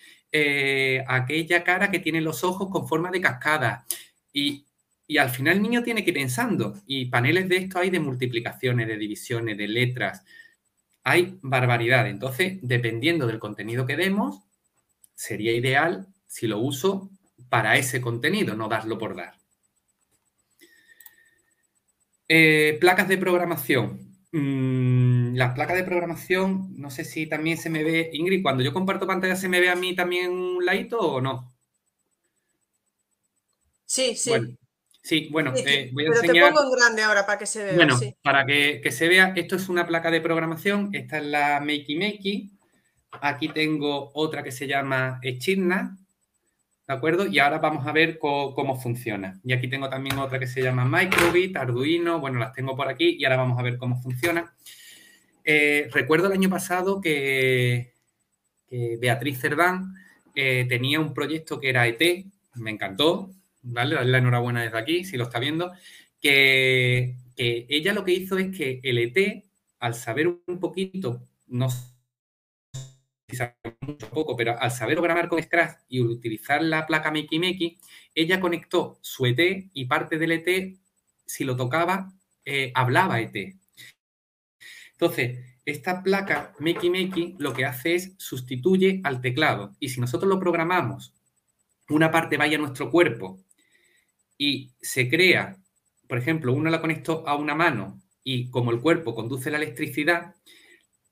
[1.07, 3.87] aquella cara que tiene los ojos con forma de cascada.
[4.33, 4.67] Y,
[5.07, 6.83] y al final el niño tiene que ir pensando.
[6.87, 10.25] Y paneles de esto hay de multiplicaciones, de divisiones, de letras
[11.05, 12.09] hay barbaridad.
[12.09, 14.41] Entonces, dependiendo del contenido que demos,
[15.15, 17.11] sería ideal si lo uso
[17.51, 19.35] para ese contenido, no darlo por dar.
[22.27, 24.04] Eh, placas de programación.
[24.37, 28.73] Mm, las placas de programación, no sé si también se me ve, Ingrid, cuando yo
[28.73, 31.55] comparto pantalla, ¿se me ve a mí también un ladito o no?
[33.87, 34.33] Sí, sí.
[35.01, 37.77] Sí, bueno, eh, voy a pero te pongo en grande ahora para que se vea.
[37.77, 41.97] Bueno, para que, se vea, esto es una placa de programación, esta es la Makey
[41.97, 42.51] Makey,
[43.21, 45.97] aquí tengo otra que se llama Echidna,
[46.87, 47.27] ¿de acuerdo?
[47.27, 49.41] Y ahora vamos a ver cómo, funciona.
[49.45, 53.17] Y aquí tengo también otra que se llama Microbit, Arduino, bueno, las tengo por aquí
[53.19, 54.55] y ahora vamos a ver cómo funciona.
[55.45, 57.93] Eh, recuerdo el año pasado que,
[59.01, 59.95] Beatriz Cerdán
[60.35, 63.31] eh, tenía un proyecto que era ET, me encantó,
[63.63, 64.05] ¿vale?
[64.05, 65.73] La enhorabuena desde aquí, si lo está viendo,
[66.21, 69.45] que, ella lo que hizo es que el ET,
[69.79, 71.69] al saber un poquito, no
[73.81, 77.79] mucho poco, pero al saber programar con Scratch y utilizar la placa Makey Makey,
[78.15, 80.77] ella conectó su ET y parte del ET,
[81.27, 82.13] si lo tocaba,
[82.45, 83.57] eh, hablaba ET.
[84.93, 89.75] Entonces, esta placa Makey Makey lo que hace es sustituye al teclado.
[89.81, 91.15] Y si nosotros lo programamos,
[91.89, 93.43] una parte vaya a nuestro cuerpo
[94.39, 95.59] y se crea,
[96.09, 100.35] por ejemplo, uno la conecto a una mano y como el cuerpo conduce la electricidad,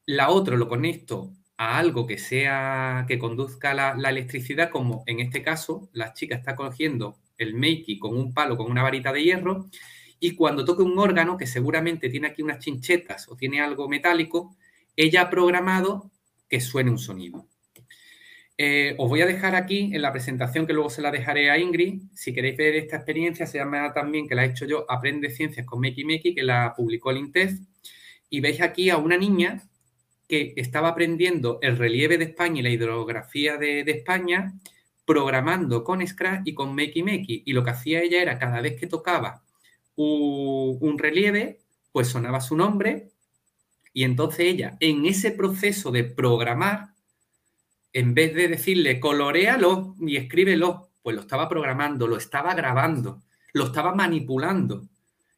[0.06, 1.32] la otra lo conecto
[1.62, 6.56] a algo que sea que conduzca la, electricidad, como en este caso la chica está
[6.56, 9.70] cogiendo el Makey con un palo, con una varita de hierro,
[10.18, 14.56] y cuando toque un órgano que seguramente tiene aquí unas chinchetas o tiene algo metálico,
[14.96, 16.10] ella ha programado
[16.48, 17.46] que suene un sonido.
[18.58, 21.58] Eh, os voy a dejar aquí en la presentación que luego se la dejaré a
[21.58, 22.02] Ingrid.
[22.12, 25.64] Si queréis ver esta experiencia, se llama también, que la he hecho yo, Aprende Ciencias
[25.64, 27.52] con Meki Meki, que la publicó el INTEF.
[28.28, 29.62] Y veis aquí a una niña
[30.28, 34.54] que estaba aprendiendo el relieve de España y la hidrografía de, España,
[35.04, 37.42] programando con Scratch y con Meki Meki.
[37.46, 39.42] Y lo que hacía ella era, cada vez que tocaba
[39.96, 41.60] un relieve,
[41.92, 43.10] pues sonaba su nombre.
[43.92, 46.94] Y entonces ella, en ese proceso de programar,
[47.92, 53.66] en vez de decirle colorealo y escríbelo, pues lo estaba programando, lo estaba grabando, lo
[53.66, 54.88] estaba manipulando.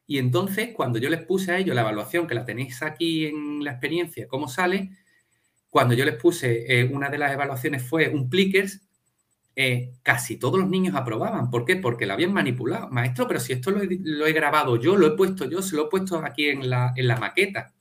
[0.07, 3.63] Y entonces, cuando yo les puse a ellos la evaluación, que la tenéis aquí en
[3.63, 4.91] la experiencia, cómo sale,
[5.69, 8.81] cuando yo les puse, eh, una de las evaluaciones fue un plickers,
[9.57, 11.49] eh, casi todos los niños aprobaban.
[11.49, 11.77] ¿Por qué?
[11.77, 12.89] Porque la habían manipulado.
[12.89, 15.75] Maestro, pero si esto lo he, lo he, grabado yo, lo he puesto yo, se
[15.75, 17.73] lo he puesto aquí en la, en la maqueta.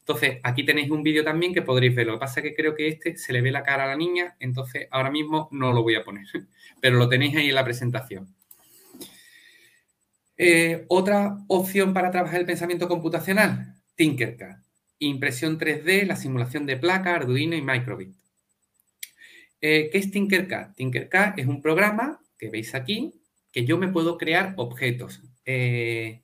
[0.00, 2.06] Entonces, aquí tenéis un vídeo también que podréis ver.
[2.06, 3.96] Lo que pasa es que creo que este se le ve la cara a la
[3.96, 6.26] niña, entonces ahora mismo no lo voy a poner,
[6.80, 8.35] pero lo tenéis ahí en la presentación.
[10.38, 14.56] Eh, otra opción para trabajar el pensamiento computacional, Tinkercad.
[14.98, 18.14] Impresión 3D, la simulación de placa, Arduino y Microbit.
[19.60, 20.74] Eh, ¿Qué es Tinkercad?
[20.74, 23.14] Tinkercad es un programa que veis aquí,
[23.52, 25.22] que yo me puedo crear objetos.
[25.44, 26.20] Eh,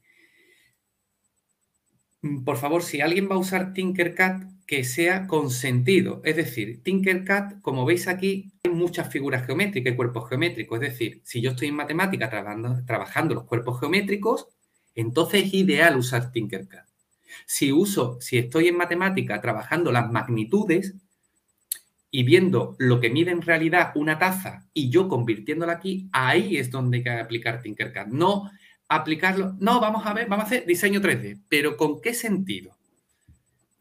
[2.22, 6.20] Mm, por favor, si alguien va a usar Tinkercad, que sea con sentido.
[6.24, 10.82] Es decir, Tinkercad, como veis aquí, hay muchas figuras geométricas y cuerpos geométricos.
[10.82, 14.48] Es decir, si yo estoy en matemática trabajando, trabajando los cuerpos geométricos,
[14.94, 16.84] entonces es ideal usar Tinkercad.
[17.46, 20.94] Si uso, si estoy en matemática trabajando las magnitudes
[22.10, 26.70] y viendo lo que mide en realidad una taza y yo convirtiéndola aquí, ahí es
[26.70, 28.08] donde hay que aplicar Tinkercad.
[28.08, 28.50] No
[28.88, 32.76] aplicarlo, no, vamos a ver, vamos a hacer diseño 3D, pero ¿con qué sentido?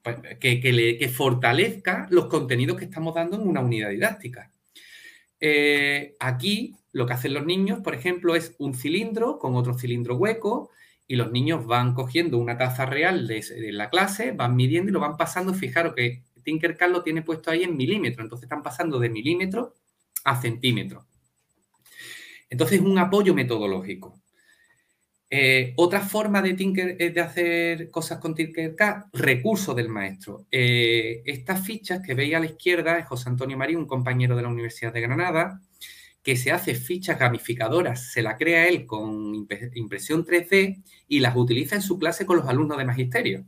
[0.04, 4.52] Pues, que, fortalezca los contenidos que estamos dando en una unidad didáctica.
[5.40, 10.16] Eh, aquí lo que hacen los niños, por ejemplo, es un cilindro con otro cilindro
[10.16, 10.72] hueco
[11.08, 15.00] y los niños van cogiendo una taza real de, la clase, van midiendo y lo
[15.00, 15.54] van pasando.
[15.54, 19.74] Fijaros que Tinkercad lo tiene puesto ahí en milímetros, entonces están pasando de milímetros
[20.24, 21.06] a centímetros.
[22.50, 24.21] Entonces es un apoyo metodológico.
[25.34, 30.46] Eh, otra forma de, Tinker, eh, de hacer cosas con Tinkercad, recurso del maestro.
[30.52, 34.42] Eh, estas fichas que veis a la izquierda es José Antonio Marín, un compañero de
[34.42, 35.62] la Universidad de Granada,
[36.22, 41.76] que se hace fichas gamificadoras, se la crea él con impresión 3D y las utiliza
[41.76, 43.46] en su clase con los alumnos de magisterio.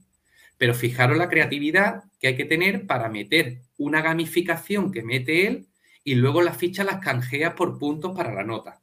[0.57, 5.67] Pero fijaros la creatividad que hay que tener para meter una gamificación que mete él
[6.05, 8.82] y luego las fichas las canjea por puntos para la nota.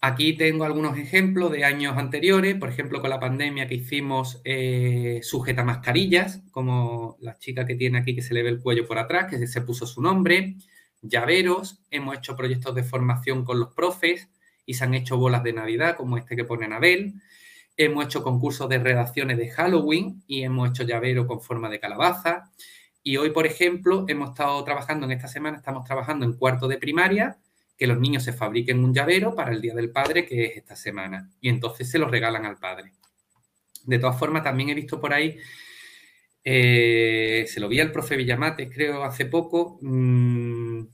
[0.00, 5.18] Aquí tengo algunos ejemplos de años anteriores, por ejemplo, con la pandemia que hicimos eh,
[5.24, 8.98] sujeta mascarillas, como la chica que tiene aquí que se le ve el cuello por
[8.98, 10.54] atrás, que se puso su nombre,
[11.02, 14.28] llaveros, hemos hecho proyectos de formación con los profes
[14.64, 17.14] y se han hecho bolas de Navidad, como este que pone Anabel,
[17.76, 22.52] hemos hecho concursos de redacciones de Halloween y hemos hecho llavero con forma de calabaza.
[23.02, 26.78] Y hoy, por ejemplo, hemos estado trabajando en esta semana, estamos trabajando en cuarto de
[26.78, 27.36] primaria
[27.78, 30.74] que los niños se fabriquen un llavero para el Día del Padre, que es esta
[30.74, 32.92] semana, y entonces se lo regalan al padre.
[33.84, 35.38] De todas formas, también he visto por ahí,
[36.42, 40.86] eh, se lo vi al profe Villamates, creo, hace poco, mm,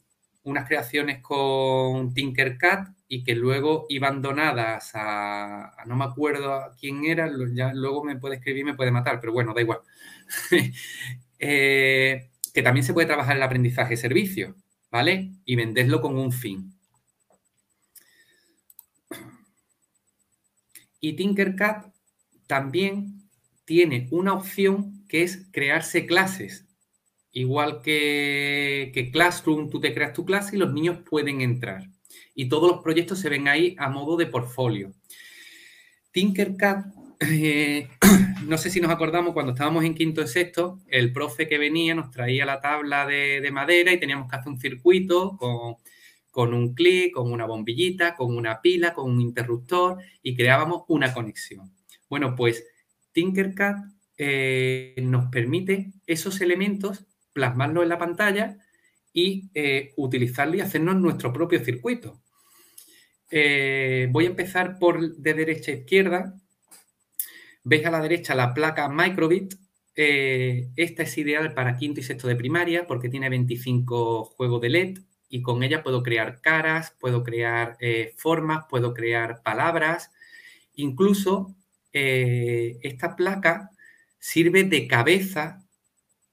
[0.44, 7.26] unas creaciones con Tinkercad y que luego iban donadas a, no me acuerdo quién era,
[7.28, 9.80] luego me puede escribir, me puede matar, pero bueno, da igual.
[11.46, 14.56] Eh, que también se puede trabajar el aprendizaje servicio,
[14.90, 15.32] ¿vale?
[15.44, 16.73] Y venderlo con un fin.
[21.04, 21.92] Y Tinkercad
[22.46, 23.28] también
[23.66, 26.66] tiene una opción que es crearse clases.
[27.30, 31.90] Igual que, Classroom, tú te creas tu clase y los niños pueden entrar.
[32.34, 34.94] Y todos los proyectos se ven ahí a modo de portfolio.
[36.10, 36.86] Tinkercad,
[37.20, 37.86] eh,
[38.46, 41.94] no sé si nos acordamos cuando estábamos en quinto y sexto, el profe que venía
[41.94, 45.76] nos traía la tabla de madera y teníamos que hacer un circuito con
[46.34, 51.14] con un clic, con una bombillita, con una pila, con un interruptor y creábamos una
[51.14, 51.72] conexión.
[52.08, 52.66] Bueno, pues
[53.12, 53.76] Tinkercad
[54.18, 58.58] eh, nos permite esos elementos plasmarlos en la pantalla
[59.12, 62.20] y eh, utilizarlo y hacernos nuestro propio circuito.
[63.30, 66.34] Eh, voy a empezar por de derecha a izquierda.
[67.62, 69.54] Veis a la derecha la placa Microbit.
[69.94, 74.98] esta es ideal para quinto y sexto de primaria porque tiene 25 juegos de LED
[75.34, 80.12] y con ella puedo crear caras, puedo crear eh, formas, puedo crear palabras.
[80.76, 81.56] Incluso
[81.92, 83.72] eh, esta placa
[84.20, 85.66] sirve de cabeza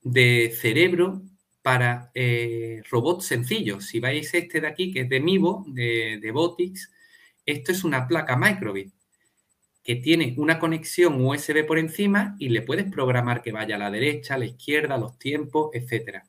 [0.04, 1.24] de cerebro
[1.64, 3.88] para eh, robots sencillos.
[3.88, 6.92] Si veis este de aquí, que es de Mivo, de, de Botix,
[7.44, 8.94] esto es una placa Microbit
[9.84, 13.90] que tiene una conexión USB por encima y le puedes programar que vaya a la
[13.90, 16.20] derecha, a la izquierda, los tiempos, etc.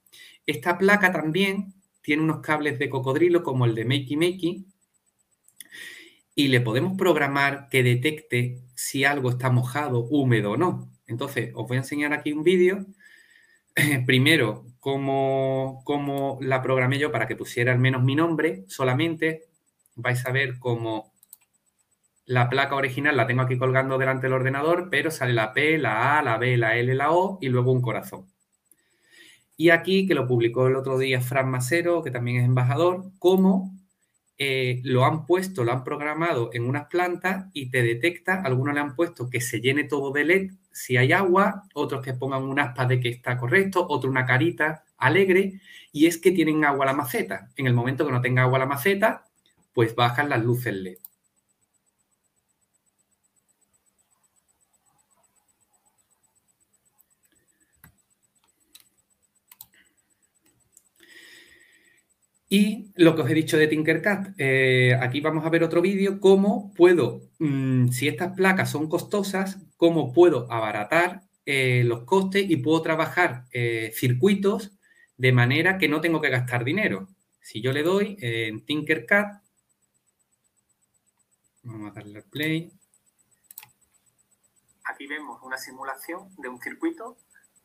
[0.46, 4.67] Esta placa también tiene unos cables de cocodrilo como el de Makey Makey
[6.35, 10.91] y le podemos programar que detecte si algo está mojado, húmedo o no.
[11.07, 12.87] Entonces, os voy a enseñar aquí un vídeo.
[14.07, 19.45] Primero, cómo, cómo, la programé yo para que pusiera al menos mi nombre solamente.
[19.95, 21.12] Vais a ver cómo
[22.25, 26.19] la placa original la tengo aquí colgando delante del ordenador, pero sale la P, la
[26.19, 28.32] A, la B, la L, la O y luego un corazón.
[29.57, 33.73] Y aquí, que lo publicó el otro día Fran Macero, que también es embajador, cómo
[34.38, 38.81] eh, lo han puesto, lo han programado en unas plantas y te detecta, algunos le
[38.81, 42.59] han puesto que se llene todo de LED si hay agua, otros que pongan un
[42.59, 45.61] aspa de que está correcto, otro una carita alegre,
[45.92, 47.50] y es que tienen agua la maceta.
[47.57, 49.25] En el momento que no tenga agua la maceta,
[49.75, 50.98] pues bajan las luces LED.
[62.53, 66.21] Y lo que os he dicho de Tinkercad, eh, aquí vamos a ver otro vídeo,
[66.21, 72.57] cómo puedo, mm, si estas placas son costosas, cómo puedo abaratar eh, los costes y
[72.57, 74.77] puedo trabajar eh, circuitos
[75.17, 77.09] de manera que no tengo que gastar dinero.
[77.40, 79.40] Si yo le doy en Tinkercad,
[81.63, 82.71] Vamos a darle al play.
[84.85, 87.17] Aquí vemos una simulación de un circuito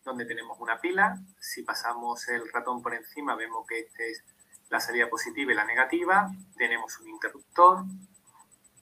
[0.05, 1.19] donde tenemos una pila.
[1.41, 4.23] Si pasamos el ratón por encima, vemos que esta es
[4.69, 6.31] la salida positiva y la negativa.
[6.57, 7.83] Tenemos un interruptor,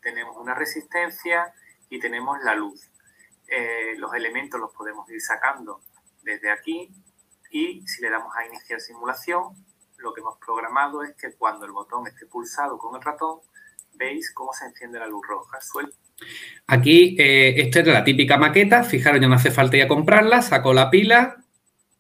[0.01, 1.53] tenemos una resistencia
[1.89, 2.89] y tenemos la luz.
[3.47, 5.81] Eh, los elementos los podemos ir sacando
[6.23, 6.89] desde aquí
[7.51, 9.53] y si le damos a iniciar simulación,
[9.97, 13.39] lo que hemos programado es que cuando el botón esté pulsado con el ratón,
[13.93, 15.57] veis cómo se enciende la luz roja.
[16.67, 18.83] Aquí, eh, esto es la típica maqueta.
[18.83, 20.41] Fijaros, ya no hace falta ya comprarla.
[20.41, 21.37] Saco la pila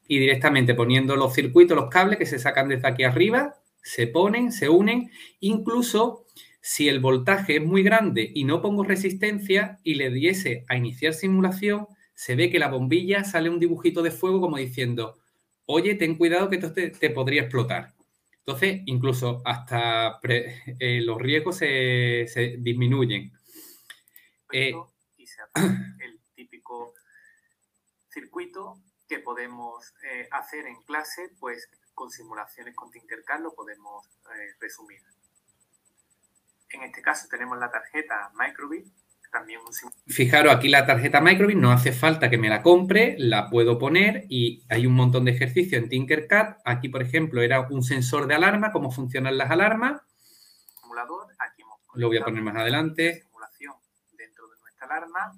[0.07, 3.55] y directamente poniendo los circuitos, los cables que se sacan desde aquí arriba,
[3.85, 5.11] se ponen, se unen.
[5.39, 6.25] Incluso
[6.59, 11.13] si el voltaje es muy grande y no pongo resistencia y le diese a iniciar
[11.13, 15.19] simulación, se ve que la bombilla sale un dibujito de fuego como diciendo,
[15.67, 17.93] oye, ten cuidado que esto te, podría explotar.
[18.39, 23.31] Entonces, incluso hasta eh, los riesgos se disminuyen.
[24.51, 24.73] Eh,
[25.17, 26.93] y se aplica el típico
[28.09, 34.53] circuito que podemos eh, hacer en clase, pues con simulaciones con Tinkercad lo podemos eh,
[34.59, 35.01] resumir.
[36.69, 38.85] En este caso tenemos la tarjeta Microbit,
[39.31, 43.49] también un Fijaros, aquí la tarjeta Microbit no hace falta que me la compre, la
[43.49, 46.57] puedo poner y hay un montón de ejercicios en Tinkercad.
[46.63, 50.01] Aquí, por ejemplo, era un sensor de alarma, cómo funcionan las alarmas.
[51.39, 51.63] aquí
[51.95, 53.25] lo voy a poner más adelante
[54.85, 55.37] alarma.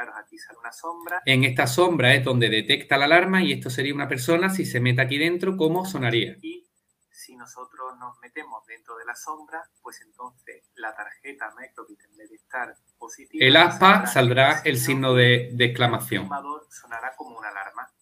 [0.00, 1.22] Fijaros, aquí sale una sombra.
[1.26, 4.80] En esta sombra es donde detecta la alarma y esto sería una persona, si se
[4.80, 6.36] mete aquí dentro, ¿cómo sonaría?
[6.40, 6.66] Y
[7.10, 12.30] si nosotros nos metemos dentro de la sombra, pues entonces la tarjeta Microbit, en vez
[12.30, 13.44] de estar positiva...
[13.44, 16.24] El aspa saldrá, el signo de, de exclamación.
[16.24, 17.92] El sonará como una alarma.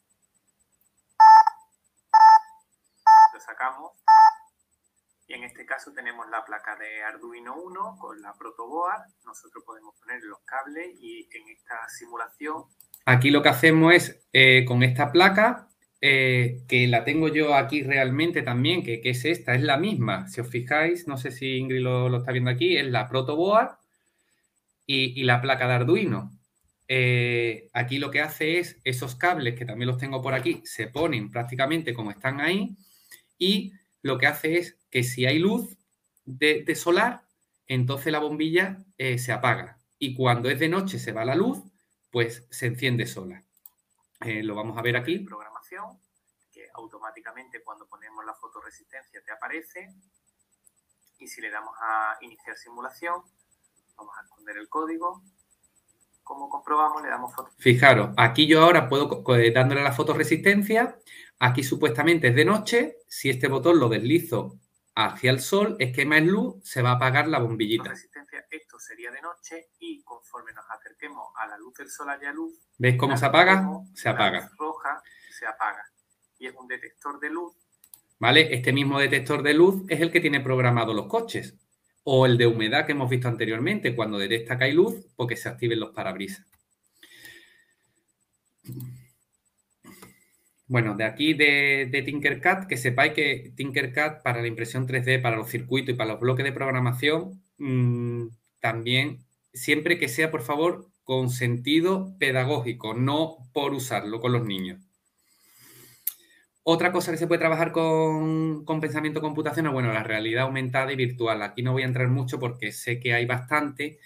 [3.34, 3.92] Lo sacamos
[5.28, 9.02] y en este caso tenemos la placa de Arduino 1 con la protoboard.
[9.26, 12.64] Nosotros podemos poner los cables y en esta simulación...
[13.04, 15.68] Aquí lo que hacemos es, eh, con esta placa,
[16.00, 20.28] eh, que la tengo yo aquí realmente también, que, es esta, es la misma.
[20.28, 23.76] Si os fijáis, no sé si Ingrid lo, está viendo aquí, es la protoboard
[24.86, 26.32] y, y la placa de Arduino.
[26.88, 30.86] Eh, aquí lo que hace es esos cables, que también los tengo por aquí, se
[30.86, 32.74] ponen prácticamente como están ahí
[33.38, 35.76] y lo que hace es que si hay luz
[36.24, 37.26] de, solar,
[37.66, 39.78] entonces la bombilla eh, se apaga.
[39.98, 41.62] Y cuando es de noche se va la luz,
[42.10, 43.44] pues se enciende sola.
[44.24, 45.18] Eh, lo vamos a ver aquí.
[45.20, 46.00] Programación,
[46.52, 49.94] que automáticamente cuando ponemos la fotoresistencia te aparece.
[51.18, 53.22] Y si le damos a iniciar simulación,
[53.96, 55.22] vamos a esconder el código.
[56.28, 57.50] Como comprobamos, le damos foto.
[57.56, 59.24] Fijaros, aquí yo ahora puedo,
[59.54, 60.98] dándole la fotoresistencia,
[61.38, 64.58] aquí supuestamente es de noche, si este botón lo deslizo
[64.94, 67.88] hacia el sol, es que más luz, se va a apagar la bombillita.
[67.88, 72.30] Resistencia, esto sería de noche y conforme nos acerquemos a la luz del sol haya
[72.30, 72.60] luz.
[72.76, 73.66] ¿Ves cómo se apaga?
[73.94, 74.50] Se apaga.
[74.58, 75.82] roja se apaga.
[76.38, 77.54] Y es un detector de luz.
[78.18, 78.54] ¿Vale?
[78.54, 81.54] Este mismo detector de luz es el que tiene programado los coches.
[82.10, 85.50] O el de humedad que hemos visto anteriormente, cuando detecta que hay luz, porque se
[85.50, 86.46] activen los parabrisas.
[90.66, 95.50] Bueno, de aquí de, Tinkercad, que sepáis que Tinkercad para la impresión 3D, para los
[95.50, 98.28] circuitos y para los bloques de programación, mm,
[98.60, 99.18] también,
[99.52, 104.87] siempre que sea, por favor, con sentido pedagógico, no por usarlo con los niños.
[106.70, 111.40] Otra cosa que se puede trabajar con, pensamiento computacional, bueno, la realidad aumentada y virtual.
[111.40, 114.00] Aquí no voy a entrar mucho porque sé que hay bastante,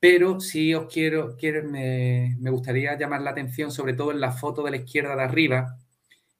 [0.00, 4.32] pero sí os quiero, quiero me, me gustaría llamar la atención, sobre todo en la
[4.32, 5.78] foto de la izquierda de arriba,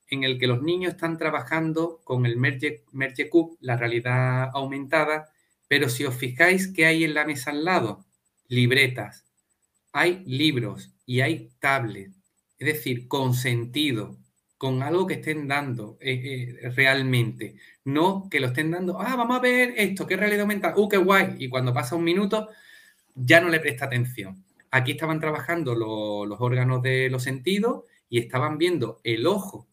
[0.08, 5.30] en el que los niños están trabajando con el Merge, Merge Cube, la realidad aumentada,
[5.68, 8.04] pero si os fijáis que hay en la mesa al lado,
[8.48, 9.24] libretas,
[9.92, 12.16] hay libros y hay tablets,
[12.58, 14.18] es decir, con sentido,
[14.64, 19.36] con algo que estén dando eh, eh, realmente, no que lo estén dando, ah, vamos
[19.36, 22.48] a ver esto, qué realidad aumentada, uh, qué guay, y cuando pasa un minuto
[23.14, 24.42] ya no le presta atención.
[24.70, 29.66] Aquí estaban trabajando los órganos de los sentidos y estaban viendo el ojo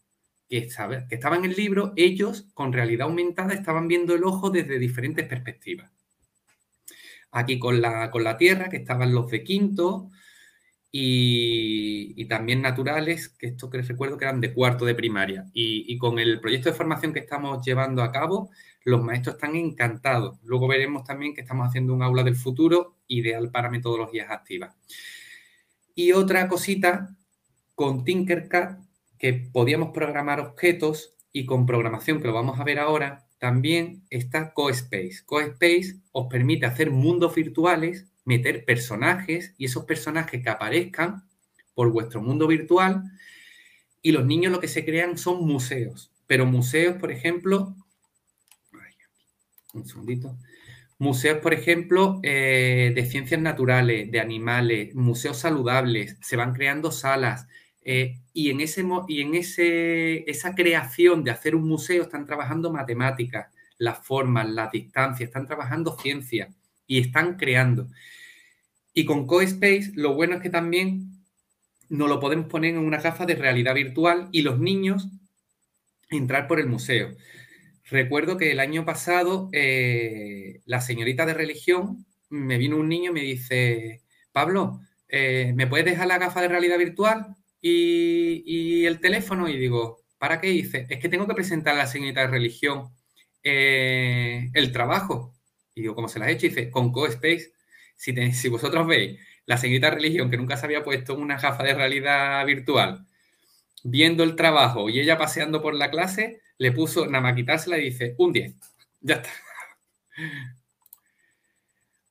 [0.50, 0.68] que,
[1.08, 5.26] que estaba en el libro, ellos con realidad aumentada estaban viendo el ojo desde diferentes
[5.26, 5.90] perspectivas.
[7.32, 10.10] Aquí con la, con la Tierra, que estaban los de quinto,
[10.92, 15.46] y, también naturales, que esto que les recuerdo que eran de cuarto de primaria.
[15.54, 18.50] Y, con el proyecto de formación que estamos llevando a cabo,
[18.84, 20.40] los maestros están encantados.
[20.44, 24.76] Luego veremos también que estamos haciendo un aula del futuro ideal para metodologías activas.
[25.96, 27.16] Y otra cosita,
[27.76, 28.80] con Tinkercad
[29.18, 34.54] que podíamos programar objetos y con programación, que lo vamos a ver ahora, también está
[34.54, 35.24] CoSpace.
[35.26, 41.24] CoSpace os permite hacer mundos virtuales meter personajes y esos personajes que aparezcan
[41.74, 43.04] por vuestro mundo virtual.
[44.02, 47.76] Y los niños lo que se crean son museos, pero museos, por ejemplo,
[49.74, 50.38] un segundito,
[50.98, 57.48] museos, por ejemplo, eh, de ciencias naturales, de animales, museos saludables, se van creando salas,
[57.84, 62.72] eh, y en, ese, y en ese, esa creación de hacer un museo están trabajando
[62.72, 63.48] matemáticas,
[63.78, 66.50] las formas, las distancias, están trabajando ciencia
[66.92, 67.88] y están creando.
[68.94, 71.24] Y con CoSpace lo bueno es que también
[71.88, 75.08] nos lo podemos poner en una gafa de realidad virtual y los niños
[76.10, 77.16] entrar por el museo.
[77.90, 83.14] Recuerdo que el año pasado eh, la señorita de religión me vino un niño y
[83.14, 84.02] me dice,
[84.34, 87.38] Pablo, eh, ¿me puedes dejar la gafa de realidad virtual?
[87.62, 90.88] y, el teléfono y digo, ¿para qué hice?
[90.90, 92.90] Es que tengo que presentar a la señorita de religión
[93.44, 95.34] eh, el trabajo.
[95.76, 96.48] Y digo, ¿cómo se las he hecho?
[96.48, 97.54] Dice, con CoSpace,
[97.96, 101.74] si, si vosotros veis la señorita religión que nunca se había puesto una gafa de
[101.74, 103.06] realidad virtual,
[103.84, 107.86] viendo el trabajo y ella paseando por la clase, le puso nada más quitársela y
[107.86, 108.56] dice, un 10.
[109.02, 109.30] Ya está.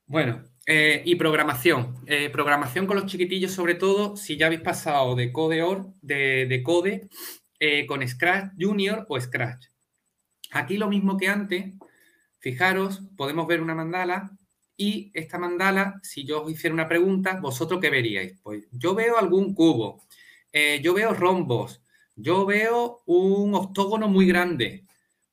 [0.06, 2.02] Bueno, eh, y programación.
[2.06, 6.62] Eh, programación con los chiquitillos, sobre todo, si ya habéis pasado de Codeor, de, de
[6.62, 7.08] Code,
[7.60, 9.66] eh, con Scratch Junior o Scratch.
[10.50, 11.74] Aquí lo mismo que antes,
[12.40, 14.30] fijaros, podemos ver una mandala
[14.76, 18.38] y esta mandala, si yo os hiciera una pregunta, ¿vosotros qué veríais?
[18.42, 20.02] Pues yo veo algún cubo,
[20.82, 21.82] yo veo rombos,
[22.16, 24.86] yo veo un octógono muy grande.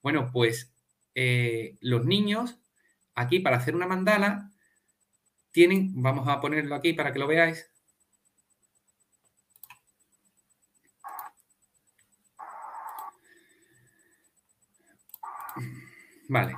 [0.04, 0.74] Bueno, pues
[1.82, 2.60] los niños,
[3.16, 4.52] aquí para hacer una mandala,
[5.52, 7.72] tienen, vamos a ponerlo aquí para que lo veáis.
[16.30, 16.54] Vale.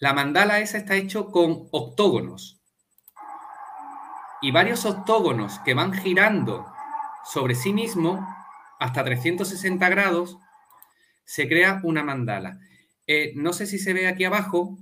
[0.00, 2.58] La mandala esa está hecho con octógonos.
[4.40, 6.64] Y varios octógonos que van girando
[7.30, 8.26] sobre sí mismo
[8.78, 10.38] hasta 360 grados,
[11.26, 12.58] se crea una mandala.
[13.06, 14.78] Eh, no sé si se ve aquí abajo,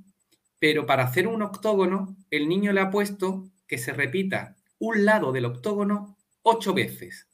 [0.60, 5.32] pero para hacer un octógono, el niño le ha puesto que se repita un lado
[5.32, 7.26] del octógono ocho veces.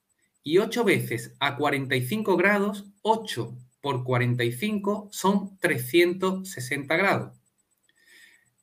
[0.42, 7.43] Y ocho veces a 45 grados, 8 por 45 son 360 grados.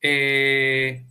[0.02, 1.06] Eh,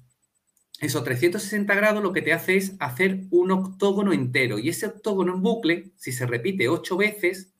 [0.80, 4.60] esos 360 grados lo que te hace es hacer un octógono entero.
[4.60, 7.54] Y ese octógono en bucle, si se repite ocho veces,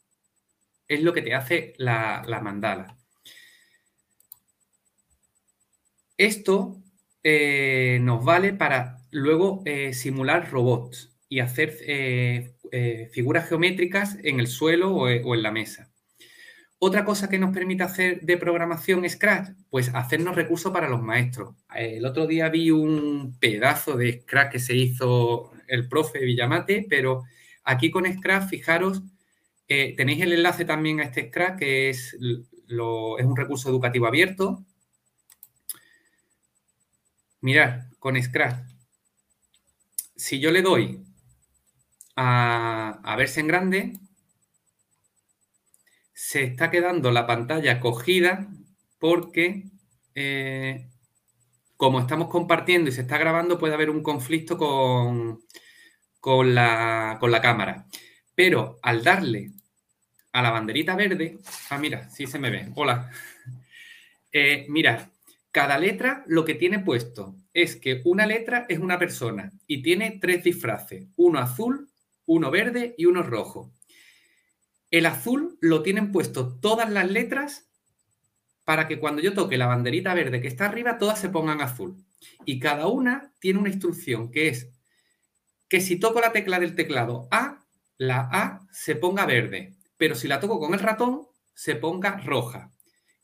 [0.88, 2.98] es lo que te hace la mandala.
[6.18, 6.82] Esto
[7.24, 14.48] eh, nos vale para luego eh, simular robots y hacer eh, figuras geométricas en el
[14.48, 15.91] suelo o, en la mesa.
[16.84, 21.56] Otra cosa que nos permite hacer de programación Scratch, pues hacernos recursos para los maestros.
[21.76, 27.24] El otro día vi un pedazo de Scratch que se hizo el profe Villamate, pero
[27.64, 29.04] aquí con Scratch, fijaros,
[29.68, 34.66] tenéis el enlace también a este Scratch, que es, es un recurso educativo abierto,
[37.42, 38.72] Mirad, con Scratch,
[40.16, 41.04] si yo le doy
[42.16, 43.94] a, verse en grande,
[46.24, 48.48] se está quedando la pantalla cogida
[49.00, 49.64] porque
[50.14, 50.88] eh,
[51.76, 55.42] como estamos compartiendo y se está grabando, puede haber un conflicto con,
[56.20, 57.88] con, la, cámara.
[58.36, 59.50] Pero al darle
[60.32, 61.40] a la banderita verde,
[61.72, 63.10] ah, mira, sí se me ve, hola.
[64.32, 65.10] Eh, mirad,
[65.50, 70.20] cada letra lo que tiene puesto es que una letra es una persona y tiene
[70.22, 71.90] tres disfraces, uno azul,
[72.28, 73.74] uno verde y uno rojo.
[74.92, 77.70] El azul lo tienen puesto todas las letras
[78.66, 82.06] para que cuando yo toque la banderita verde que está arriba, todas se pongan azul.
[82.46, 84.70] Y cada una tiene una instrucción que es
[85.68, 87.66] que si toco la tecla del teclado A,
[87.98, 92.72] la A se ponga verde, pero si la toco con el ratón, se ponga roja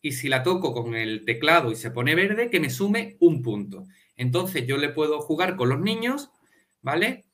[0.01, 3.41] y si la toco con el teclado y se pone verde, que me sume un
[3.41, 3.87] punto.
[4.15, 6.29] Entonces yo le puedo jugar con los niños,
[6.81, 7.25] ¿vale?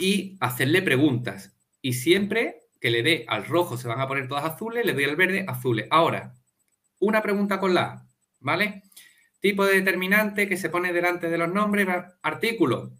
[0.00, 1.54] Y hacerle preguntas.
[1.82, 5.04] Y siempre que le dé al rojo se van a poner todas azules, le doy
[5.04, 5.86] al verde azules.
[5.88, 6.34] Ahora,
[7.00, 8.06] una pregunta con la A,
[8.40, 8.82] ¿vale?
[9.40, 11.88] Tipo de determinante que se pone delante de los nombres,
[12.20, 12.92] artículo.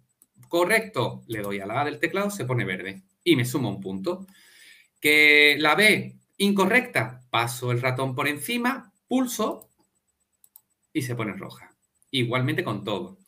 [0.47, 3.79] Correcto, le doy a la A del teclado, se pone verde y me suma un
[3.79, 4.25] punto.
[4.99, 9.69] Que la B, Incorrecta, paso el ratón por encima, pulso
[10.93, 11.75] y se pone roja.
[12.09, 13.19] Igualmente con todo.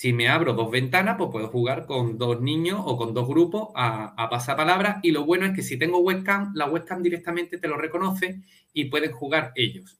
[0.00, 3.68] Si me abro dos ventanas, pues puedo jugar con dos niños o con dos grupos
[3.74, 4.98] a, a pasapalabra.
[5.02, 8.40] Y lo bueno es que si tengo webcam, la webcam directamente te lo reconoce
[8.72, 9.98] y pueden jugar ellos.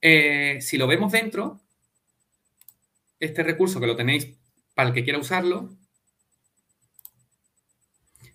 [0.00, 1.60] Eh, si lo vemos dentro,
[3.20, 4.36] este recurso que lo tenéis
[4.74, 5.70] para el que quiera usarlo.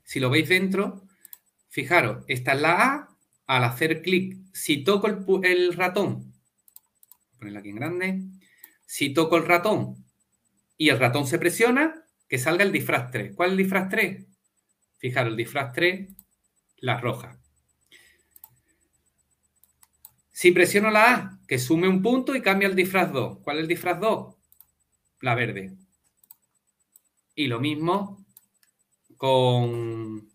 [0.05, 1.01] Si lo veis dentro,
[1.67, 3.17] fijaros, esta es la A.
[3.47, 6.33] Al hacer clic, si toco el, el ratón,
[7.39, 8.21] ponerla aquí en grande,
[8.85, 10.04] si toco el ratón
[10.77, 13.35] y el ratón se presiona, que salga el disfraz 3.
[13.35, 14.25] ¿Cuál es el disfraz 3?
[14.97, 16.09] Fijaros, el disfraz 3,
[16.77, 17.39] la roja.
[20.31, 23.39] Si presiono la A, que sume un punto y cambia el disfraz 2.
[23.39, 24.35] ¿Cuál es el disfraz 2?
[25.21, 25.77] La verde.
[27.35, 28.25] Y lo mismo
[29.17, 30.29] con,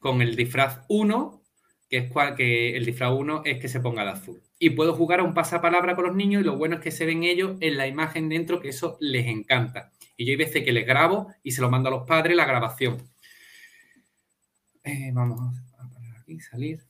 [0.00, 1.42] con el disfraz 1,
[1.88, 4.42] que es cual, que el disfraz 1 es que se ponga el azul.
[4.58, 7.06] Y puedo jugar a un pasapalabra con los niños y lo bueno es que se
[7.06, 9.92] ven ellos en la imagen dentro, que eso les encanta.
[10.16, 12.44] Y yo hay veces que les grabo y se lo mando a los padres la
[12.44, 12.98] grabación.
[14.82, 15.40] Eh, vamos
[15.78, 16.80] a poner aquí, salir.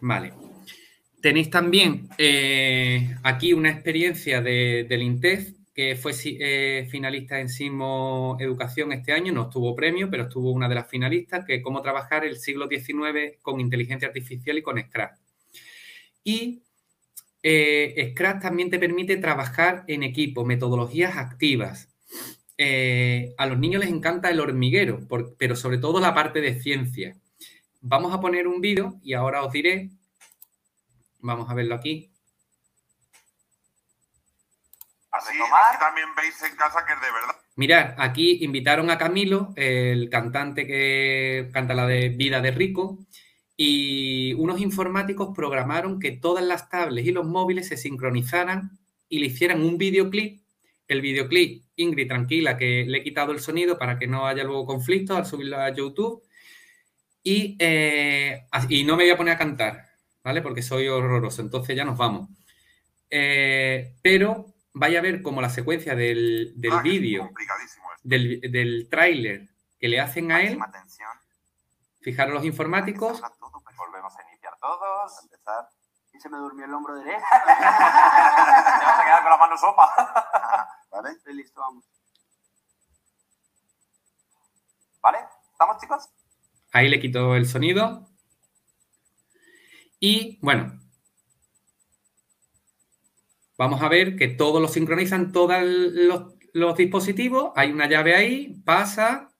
[0.00, 0.32] Vale.
[1.22, 8.92] Tenéis también eh, aquí una experiencia del INTEF que fue eh, finalista en Sismo Educación
[8.92, 12.38] este año, no estuvo premio, pero estuvo una de las finalistas, que cómo trabajar el
[12.38, 15.25] siglo XIX con inteligencia artificial y con Scratch.
[16.26, 16.64] Y
[17.44, 21.88] eh, Scratch también te permite trabajar en equipo, metodologías activas.
[22.58, 25.06] Eh, a los niños les encanta el hormiguero,
[25.38, 27.16] pero sobre todo la parte de ciencia.
[27.80, 29.90] Vamos a poner un vídeo y ahora os diré,
[31.20, 32.10] vamos a verlo aquí.
[35.12, 37.36] Así, aquí también veis en casa que es de verdad.
[37.54, 42.98] Mirad, aquí invitaron a Camilo, el cantante que canta la de Vida de Rico,
[43.56, 48.78] y unos informáticos programaron que todas las tablets y los móviles se sincronizaran
[49.08, 50.42] y le hicieran un videoclip.
[50.88, 54.66] El videoclip, Ingrid, tranquila, que le he quitado el sonido para que no haya luego
[54.66, 56.22] conflictos al subirlo a YouTube.
[57.22, 59.84] Y, eh, y no me voy a poner a cantar,
[60.22, 60.42] ¿vale?
[60.42, 62.28] Porque soy horroroso, entonces ya nos vamos.
[63.10, 67.30] Eh, pero vaya a ver como la secuencia del, del ah, vídeo,
[68.04, 69.48] del, del tráiler
[69.80, 70.58] que le hacen a él.
[72.00, 73.20] Fijaros los informáticos
[74.66, 75.22] todos.
[75.22, 75.68] empezar.
[76.12, 77.18] Y se me durmió el hombro derecho.
[77.46, 77.52] Te
[78.84, 80.82] vas a quedar con la mano sopa.
[80.90, 81.10] ¿Vale?
[81.10, 81.84] Estoy listo, vamos.
[85.02, 85.18] ¿Vale?
[85.52, 86.08] ¿Estamos, chicos?
[86.72, 88.08] Ahí le quito el sonido.
[90.00, 90.78] Y bueno,
[93.56, 97.52] vamos a ver que todos lo sincronizan, todos los, los dispositivos.
[97.56, 99.30] Hay una llave ahí, pasa,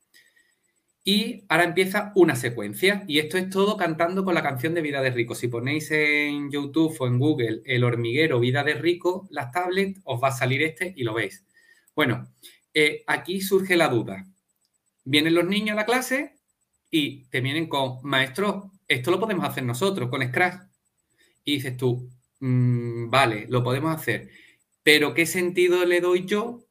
[1.08, 3.04] y ahora empieza una secuencia.
[3.06, 5.36] Y esto es todo cantando con la canción de Vida de Rico.
[5.36, 10.20] Si ponéis en YouTube o en Google El hormiguero Vida de Rico, las tablets, os
[10.20, 11.44] va a salir este y lo veis.
[11.94, 12.28] Bueno,
[12.74, 14.26] eh, aquí surge la duda.
[15.04, 16.40] Vienen los niños a la clase
[16.90, 20.60] y te vienen con, maestro, esto lo podemos hacer nosotros con Scratch.
[21.44, 24.28] Y dices tú, mm, vale, lo podemos hacer.
[24.82, 26.64] Pero ¿qué sentido le doy yo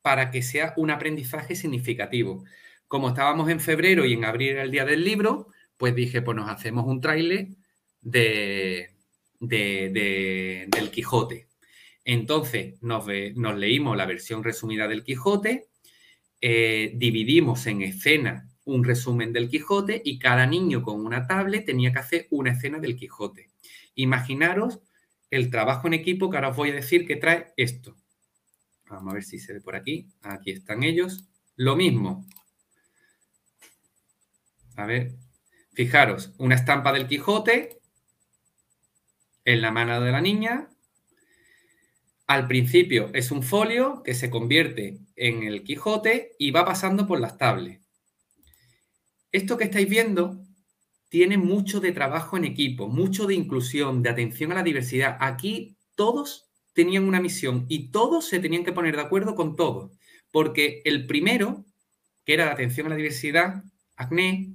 [0.00, 2.42] para que sea un aprendizaje significativo?
[2.88, 6.36] Como estábamos en febrero y en abril era el día del libro, pues dije, pues
[6.36, 7.48] nos hacemos un tráiler
[8.00, 8.90] de,
[9.40, 11.48] del Quijote.
[12.04, 15.68] Entonces nos, leímos la versión resumida del Quijote,
[16.40, 21.92] eh, dividimos en escena un resumen del Quijote y cada niño con una tablet tenía
[21.92, 23.50] que hacer una escena del Quijote.
[23.94, 24.80] Imaginaros
[25.30, 27.96] el trabajo en equipo que ahora os voy a decir que trae esto.
[28.88, 30.08] Vamos a ver si se ve por aquí.
[30.22, 31.28] Aquí están ellos.
[31.56, 32.26] Lo mismo,
[34.76, 35.16] a ver,
[35.72, 37.80] fijaros, una estampa del Quijote
[39.44, 40.68] en la mano de la niña.
[42.26, 47.20] Al principio es un folio que se convierte en el Quijote y va pasando por
[47.20, 47.84] las tablets.
[49.32, 50.42] Esto que estáis viendo
[51.08, 55.16] tiene mucho de trabajo en equipo, mucho de inclusión, de atención a la diversidad.
[55.20, 59.92] Aquí todos tenían una misión y todos se tenían que poner de acuerdo con todos,
[60.30, 61.64] porque el primero,
[62.24, 63.62] que era la atención a la diversidad,
[63.96, 64.52] acné,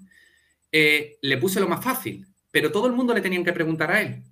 [0.72, 4.02] eh, le puse lo más fácil, pero todo el mundo le tenían que preguntar a
[4.02, 4.24] él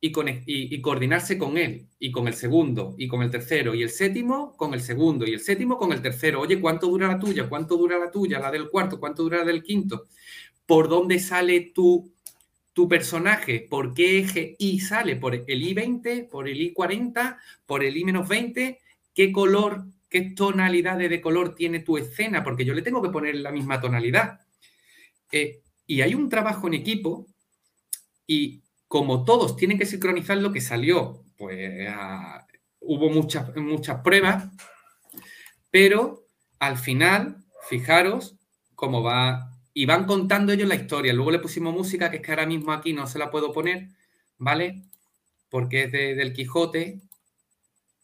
[0.00, 0.12] y,
[0.46, 4.56] y, coordinarse con él, y con el segundo, y con el tercero, y el séptimo
[4.56, 6.40] con el segundo, y el séptimo con el tercero.
[6.40, 7.48] Oye, ¿cuánto dura la tuya?
[7.48, 8.38] ¿Cuánto dura la tuya?
[8.38, 10.06] La del cuarto, ¿cuánto dura la del quinto?
[10.66, 12.12] ¿Por dónde sale tu,
[12.88, 13.66] personaje?
[13.68, 15.16] ¿Por qué eje Y sale?
[15.16, 16.28] ¿Por el I20?
[16.28, 17.36] ¿Por el I40?
[17.66, 18.78] ¿Por el I-20?
[19.12, 22.44] ¿Qué color, qué tonalidades de color tiene tu escena?
[22.44, 24.38] Porque yo le tengo que poner la misma tonalidad.
[25.32, 27.26] Eh, y hay un trabajo en equipo
[28.26, 31.88] y como todos tienen que sincronizar lo que salió, pues
[32.80, 34.48] hubo muchas, muchas pruebas,
[35.70, 36.26] pero
[36.58, 38.36] al final, fijaros
[38.74, 41.12] cómo va, y van contando ellos la historia.
[41.12, 43.88] Luego le pusimos música, que es que ahora mismo aquí no se la puedo poner,
[44.36, 44.82] ¿vale?
[45.48, 47.00] Porque es del Quijote.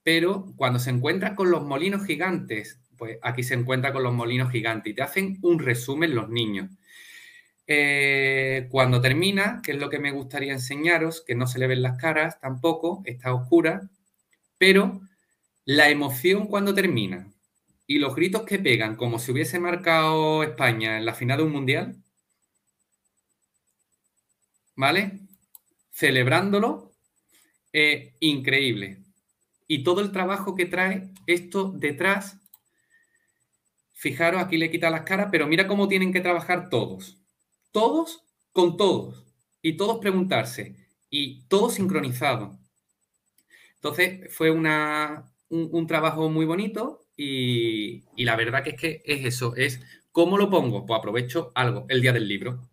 [0.03, 4.51] pero cuando se encuentra con los molinos gigantes, pues aquí se encuentra con los molinos
[4.53, 6.70] gigantes y te hacen un resumen los niños.
[7.66, 11.82] Eh, cuando termina, que es lo que me gustaría enseñaros, que no se le ven
[11.82, 13.88] las caras tampoco, está oscura,
[14.58, 15.00] pero
[15.66, 17.28] la emoción cuando termina
[17.86, 21.52] y los gritos que pegan como si hubiese marcado España en la final de un
[21.52, 21.96] mundial,
[24.76, 25.20] ¿vale?
[25.92, 26.92] Celebrándolo,
[28.20, 28.98] increíble.
[29.68, 32.38] Y todo el trabajo que trae esto detrás,
[33.94, 37.24] fijaros, aquí le quita las caras, pero mira cómo tienen que trabajar todos.
[37.75, 38.22] Todos
[38.53, 39.25] con todos.
[39.61, 40.77] Y todos preguntarse.
[41.11, 42.57] Y todo sincronizado.
[43.75, 49.25] Entonces fue una, un, trabajo muy bonito y, y, la verdad que es que es
[49.27, 49.81] eso, es
[50.12, 50.87] cómo lo pongo.
[50.87, 52.68] Pues aprovecho algo, el día del libro.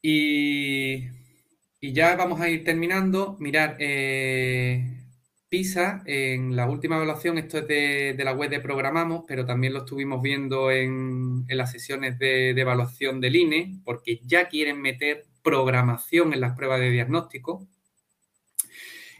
[0.00, 1.08] Y,
[1.80, 3.36] ya vamos a ir terminando.
[3.40, 5.01] Mirar, eh,
[5.52, 9.80] PISA, en la última evaluación, esto es de, la web de Programamos, pero también lo
[9.80, 16.40] estuvimos viendo en, las sesiones de, evaluación del INE, porque ya quieren meter programación en
[16.40, 17.68] las pruebas de diagnóstico.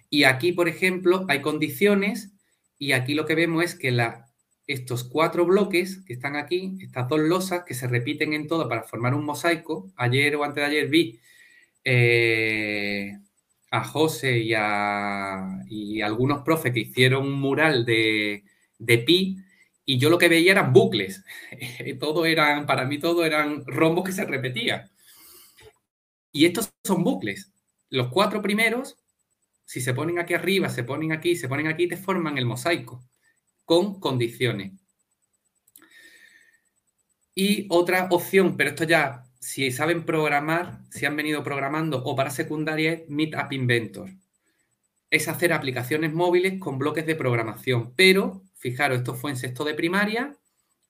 [0.08, 2.32] Y aquí, por ejemplo, hay condiciones
[2.78, 4.30] y aquí lo que vemos es que la,
[4.66, 8.84] estos cuatro bloques que están aquí, estas dos losas que se repiten en todo para
[8.84, 9.92] formar un mosaico.
[9.96, 11.20] Ayer o antes de ayer vi
[11.84, 13.18] eh,
[13.72, 15.40] a José y a
[16.04, 18.44] algunos profes que hicieron un mural de,
[19.06, 19.38] pi
[19.86, 21.24] y yo lo que veía eran bucles.
[21.98, 24.90] todo eran, para mí todo eran rombos que se repetían.
[26.32, 27.50] Y estos son bucles.
[27.88, 28.98] Los cuatro primeros,
[29.64, 33.02] si se ponen aquí arriba, se ponen aquí, se ponen aquí, te forman el mosaico
[33.64, 34.72] con condiciones.
[37.34, 42.30] Y otra opción, pero esto ya, si saben programar, si han venido programando o para
[42.30, 44.10] secundaria, es Meetup Inventor.
[45.10, 47.92] Es hacer aplicaciones móviles con bloques de programación.
[47.96, 50.36] Pero, fijaros, esto fue en sexto de primaria.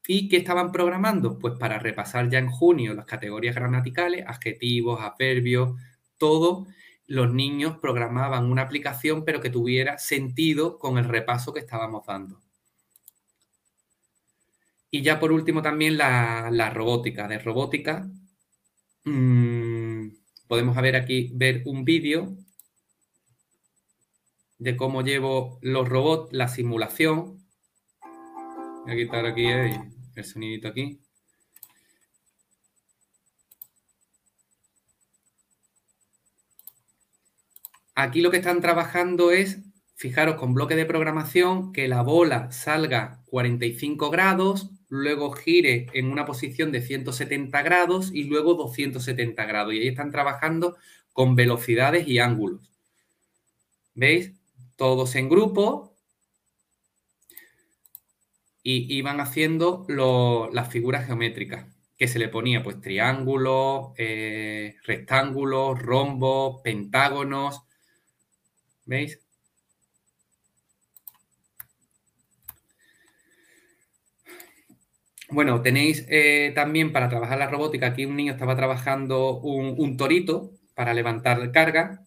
[0.06, 1.38] ¿Y qué estaban programando?
[1.38, 5.80] Pues para repasar ya en junio las categorías gramaticales, adjetivos, adverbios,
[6.18, 6.66] todo.
[7.06, 12.42] Los niños programaban una aplicación, pero que tuviera sentido con el repaso que estábamos dando.
[14.90, 17.26] Y ya por último también la, robótica.
[17.28, 18.06] De robótica
[19.04, 20.08] mm,
[20.48, 22.36] podemos ver aquí, ver un vídeo
[24.58, 27.44] de cómo llevo los robots, la simulación.
[28.84, 31.02] Voy a quitar aquí el sonidito aquí.
[37.94, 39.60] Aquí lo que están trabajando es,
[39.96, 46.26] fijaros, con bloque de programación, que la bola salga 45 grados, luego gire en una
[46.26, 49.72] posición de 170 grados y luego 270 grados.
[49.72, 50.76] Y ahí están trabajando
[51.14, 52.70] con velocidades y ángulos.
[53.94, 54.34] ¿Veis?
[54.76, 55.96] Todos en grupo
[58.62, 59.86] y iban haciendo
[60.52, 61.66] las figuras geométricas
[61.96, 67.62] que se le ponía, pues triángulos, eh, rectángulos, rombos, pentágonos.
[68.84, 69.20] ¿Veis?
[75.32, 80.52] Bueno, tenéis eh, también para trabajar la robótica, aquí un niño estaba trabajando un, torito
[80.74, 82.04] para levantar carga.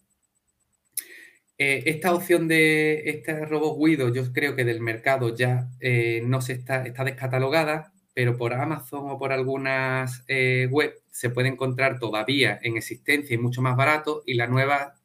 [1.57, 6.39] Eh, esta opción de este robot Guido, yo creo que del mercado ya eh, no
[6.39, 10.23] se está, está descatalogada, pero por Amazon o por algunas
[10.69, 14.21] web se puede encontrar todavía en existencia y mucho más barato.
[14.27, 14.99] Y la nueva,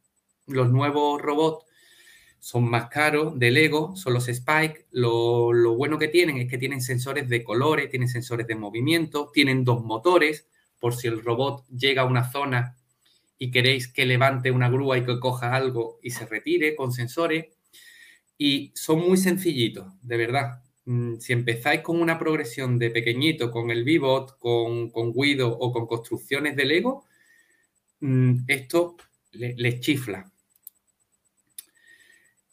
[0.45, 1.65] los nuevos robots
[2.41, 4.87] son más caros de Lego, son los Spike.
[4.91, 9.63] Lo, bueno que tienen es que tienen sensores de colores, tienen sensores de movimiento, tienen
[9.63, 10.47] dos motores,
[10.79, 12.75] por si el robot llega a una zona
[13.37, 17.45] y queréis que levante una grúa y que coja algo y se retire con sensores.
[18.39, 20.63] Y son muy sencillitos, de verdad.
[20.85, 25.71] Mm, si empezáis con una progresión de pequeñito, con el Vivot, con, con Guido o
[25.71, 27.05] con construcciones de Lego,
[27.99, 28.97] mm, esto
[29.31, 30.30] les chifla.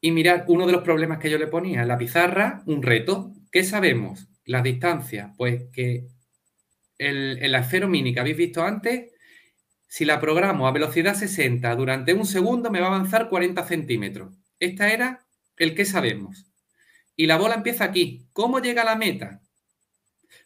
[0.00, 3.32] Y mirad, uno de los problemas que yo le ponía en la pizarra, un reto.
[3.50, 4.28] ¿Qué sabemos?
[4.44, 5.32] Las distancias.
[5.36, 6.06] Pues que
[6.98, 9.12] el, la esfero mini que habéis visto antes,
[9.86, 14.36] si la programo a velocidad 60 durante un segundo, me va a avanzar 40 centímetros.
[14.60, 15.26] Esta era
[15.56, 16.46] el que sabemos.
[17.16, 18.28] Y la bola empieza aquí.
[18.32, 19.42] ¿Cómo llega a la meta?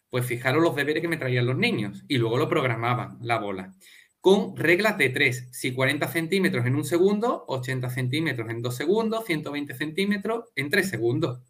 [0.09, 2.05] Pues fijaros los deberes que me traían los niños.
[2.09, 3.75] Y luego lo programaban, la bola
[4.23, 5.49] con reglas de 3.
[5.51, 10.89] Si 40 centímetros en un segundo, 80 centímetros en dos segundos, 120 centímetros en tres
[10.89, 11.41] segundos.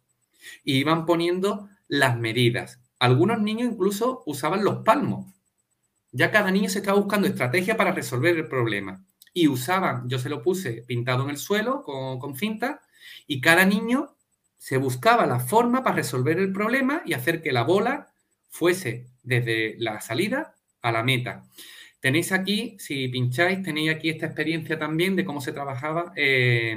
[0.63, 2.81] Y iban poniendo las medidas.
[2.97, 5.31] Algunos niños incluso usaban los palmos.
[6.11, 9.05] Ya cada niño se estaba buscando estrategia para resolver el problema.
[9.35, 12.81] Y usaban, yo se lo puse pintado en el suelo con cinta,
[13.27, 14.15] Y cada niño
[14.57, 18.13] se buscaba la forma para resolver el problema y hacer que la bola
[18.49, 21.43] fuese desde la salida a la meta.
[22.03, 26.75] Tenéis aquí, si pincháis, tenéis aquí esta experiencia también de cómo se trabajaba eh,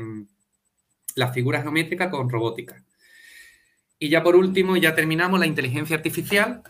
[1.16, 2.84] las figuras geométricas con robótica.
[3.98, 6.62] Y ya por último, ya terminamos la inteligencia artificial,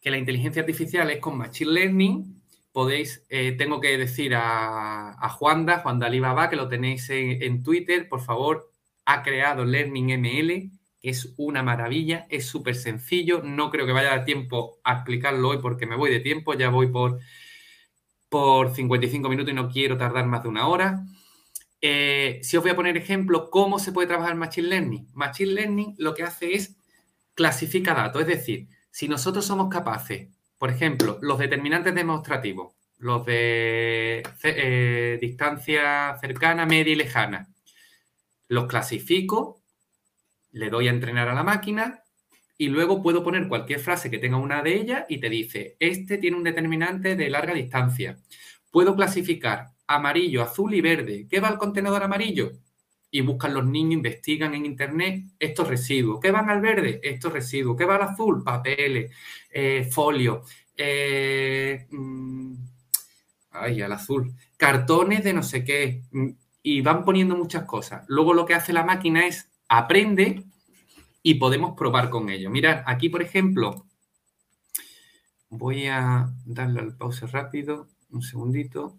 [0.00, 2.42] que la inteligencia artificial es con Machine Learning.
[2.72, 7.62] Podéis, eh, tengo que decir a, a Juanda, Juan Alibaba, que lo tenéis en, en
[7.62, 8.68] Twitter, por favor,
[9.04, 10.70] ha creado Learning ML,
[11.00, 14.94] que es una maravilla, es súper sencillo, no creo que vaya a dar tiempo a
[14.94, 17.20] explicarlo hoy porque me voy de tiempo, ya voy por,
[18.36, 21.06] por 55 minutos y no quiero tardar más de una hora.
[21.80, 25.08] Eh, si os voy a poner ejemplo, ¿cómo se puede trabajar Machine Learning?
[25.14, 26.76] Machine Learning lo que hace es
[27.34, 30.28] clasifica datos, es decir, si nosotros somos capaces,
[30.58, 37.48] por ejemplo, los determinantes demostrativos, los de eh, distancia cercana, media y lejana,
[38.48, 39.62] los clasifico,
[40.50, 42.02] le doy a entrenar a la máquina
[42.58, 46.18] y luego puedo poner cualquier frase que tenga una de ellas y te dice, este
[46.18, 48.18] tiene un determinante de larga distancia.
[48.70, 51.26] Puedo clasificar amarillo, azul y verde.
[51.28, 52.52] ¿Qué va al contenedor amarillo?
[53.10, 56.18] Y buscan los niños, investigan en internet estos residuos.
[56.20, 57.00] ¿Qué van al verde?
[57.02, 57.76] Estos residuos.
[57.76, 58.42] ¿Qué va al azul?
[58.42, 59.12] Papeles,
[59.50, 60.42] eh, folio.
[60.76, 62.54] Eh, mm,
[63.52, 64.32] ay, al azul.
[64.56, 66.02] Cartones de no sé qué.
[66.10, 66.30] Mm,
[66.62, 68.04] y van poniendo muchas cosas.
[68.08, 70.44] Luego lo que hace la máquina es aprende
[71.26, 72.50] y podemos probar con ello.
[72.50, 73.84] Mirad, aquí por ejemplo,
[75.48, 78.96] voy a darle al pause rápido, un segundito.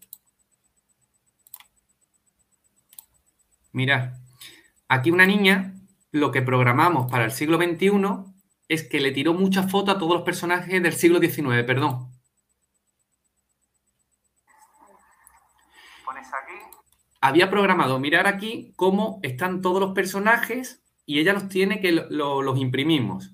[3.71, 4.15] Mirad,
[4.89, 5.79] aquí una niña,
[6.11, 7.91] lo que programamos para el siglo XXI
[8.67, 12.11] es que le tiró muchas fotos a todos los personajes del siglo XIX, perdón.
[16.03, 16.59] Pones aquí.
[17.21, 22.57] Había programado, mirar aquí cómo están todos los personajes y ella los tiene que los
[22.59, 23.31] imprimimos.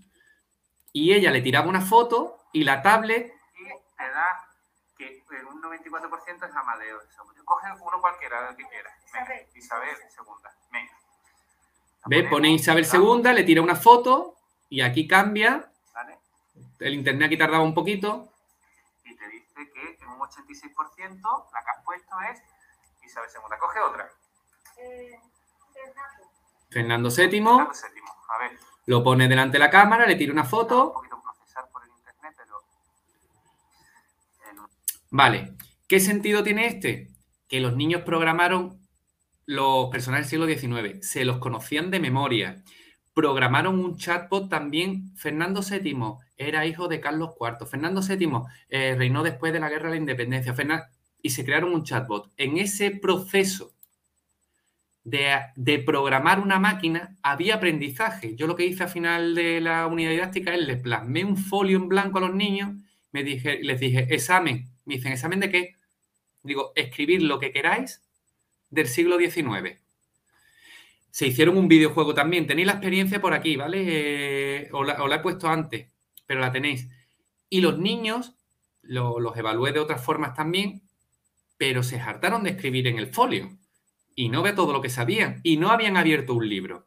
[0.94, 3.34] Y ella le tiraba una foto y la tablet...
[3.58, 3.64] Y
[3.98, 4.48] te da
[4.96, 7.00] que un 94% es Amadeo.
[7.44, 8.94] Coge uno cualquiera que quieras.
[9.56, 10.56] Isabel segunda.
[10.72, 10.94] Venga.
[12.06, 12.30] ¿Ves?
[12.30, 14.36] Pone Isabel segunda, le tira una foto
[14.70, 15.72] y aquí cambia.
[16.80, 18.30] El internet aquí tardaba un poquito.
[19.04, 22.40] Y te dice que en un 86% la que has puesto es
[23.04, 23.58] Isabel segunda.
[23.58, 24.12] Coge otra.
[24.78, 25.20] Eh,
[26.74, 27.30] Fernando VII.
[27.30, 28.04] Fernando VII.
[28.30, 28.60] A ver.
[28.88, 30.94] Lo pone delante de la cámara, le tira una foto.
[34.42, 34.70] Pero...
[35.12, 35.56] Vale.
[35.88, 37.12] ¿Qué sentido tiene este?
[37.48, 38.84] Que los niños programaron
[39.46, 42.64] los personajes del siglo XIX, se los conocían de memoria.
[43.14, 45.16] Programaron un chatbot también.
[45.16, 45.96] Fernando VII
[46.38, 47.68] era hijo de Carlos IV.
[47.68, 48.30] Fernando VII
[48.70, 50.56] eh, reinó después de la Guerra de la Independencia.
[51.22, 52.32] y se crearon un chatbot.
[52.38, 53.73] En ese proceso
[55.04, 58.36] de, programar una máquina había aprendizaje.
[58.36, 61.78] Yo lo que hice al final de la unidad didáctica es les plasmé un folio
[61.78, 62.76] en blanco a los niños,
[63.12, 64.70] me dije, les dije, examen.
[64.86, 65.76] Me dicen, ¿examen de qué?
[66.42, 68.02] Digo, escribir lo que queráis
[68.70, 69.80] del siglo XIX.
[71.12, 72.48] Se hicieron un videojuego también.
[72.48, 73.84] Tenéis la experiencia por aquí, ¿vale?
[73.86, 75.88] Eh, os, la, he puesto antes,
[76.26, 76.90] pero la tenéis.
[77.50, 78.34] Y los niños
[78.82, 80.82] los evalué de otras formas también,
[81.58, 83.58] pero se hartaron de escribir en el folio
[84.16, 86.86] y no ve todo lo que sabían y no habían abierto un libro.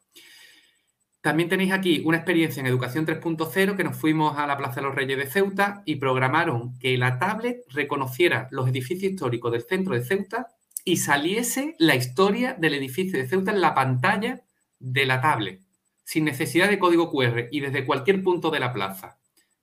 [1.21, 4.87] También tenéis aquí una experiencia en Educación 3.0 que nos fuimos a la Plaza de
[4.87, 9.93] los Reyes de Ceuta y programaron que la tablet reconociera los edificios históricos del centro
[9.93, 10.47] de Ceuta
[10.85, 14.41] y saliese la historia del edificio de Ceuta en la pantalla
[14.79, 15.61] de la tablet,
[16.05, 19.19] sin necesidad de código QR y desde cualquier punto de la plaza.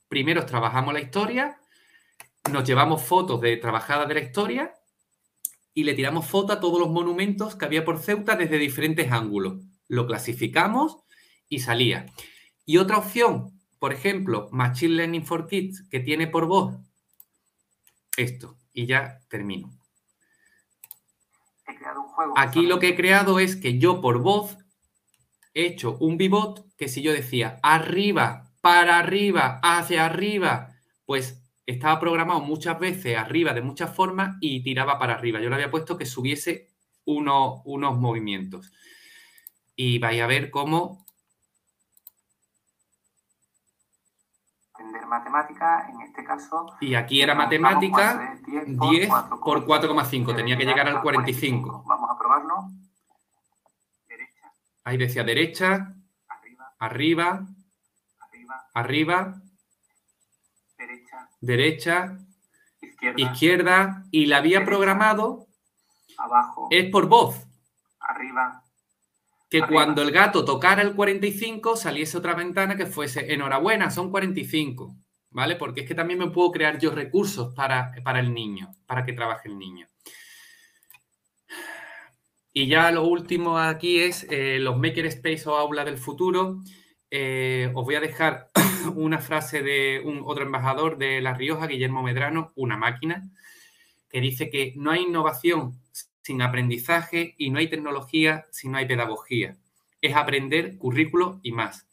[0.09, 1.59] Primero trabajamos la historia,
[2.53, 4.75] nos llevamos fotos de trabajadas de la historia
[5.75, 9.65] y le tiramos foto a todos los monumentos que había por Ceuta desde diferentes ángulos.
[9.89, 10.99] Lo clasificamos
[11.49, 12.07] y salía.
[12.65, 16.77] Y otra opción, por ejemplo, Machine Learning for Kids, que tiene por voz
[18.17, 18.57] esto.
[18.73, 19.71] Y ya termino.
[22.37, 24.57] Aquí lo que he creado es que yo por voz
[25.55, 31.99] he hecho un bibot que si yo decía arriba, para arriba, hacia arriba, pues estaba
[31.99, 35.41] programado muchas veces arriba de muchas formas y tiraba para arriba.
[35.41, 36.71] Yo le había puesto que subiese
[37.07, 38.73] uno, unos movimientos.
[39.77, 41.05] Y vais a ver cómo...
[44.79, 46.77] Entender matemática, en este caso...
[46.81, 49.09] Y aquí era matemática 10
[49.43, 50.37] por 4,5.
[50.37, 51.85] Tenía que llegar al 45.
[51.87, 52.71] Vamos a probarlo.
[54.07, 54.53] Derecha.
[54.85, 55.95] Ahí decía derecha.
[56.79, 57.47] Arriba.
[58.29, 58.67] Arriba.
[58.75, 59.44] Arriba
[61.45, 62.19] derecha,
[63.17, 65.47] izquierda, y la había programado
[66.19, 67.47] abajo, es por voz.
[68.01, 68.63] Arriba.
[69.49, 74.95] que cuando el gato tocara el 45 saliese otra ventana que fuese enhorabuena, son 45,
[75.31, 75.57] ¿vale?
[75.57, 79.13] Porque es que también me puedo crear yo recursos para, para el niño, para que
[79.13, 79.87] trabaje el niño.
[82.53, 86.63] Y ya lo último aquí es eh, los Makerspace o aula del futuro.
[87.11, 88.51] Eh, os voy a dejar
[88.95, 93.29] una frase de un, otro embajador de La Rioja, Guillermo Medrano, una máquina,
[94.09, 95.81] que dice que no hay innovación
[96.23, 99.57] sin aprendizaje y no hay tecnología si no hay pedagogía.
[100.01, 101.87] Es aprender currículo y más.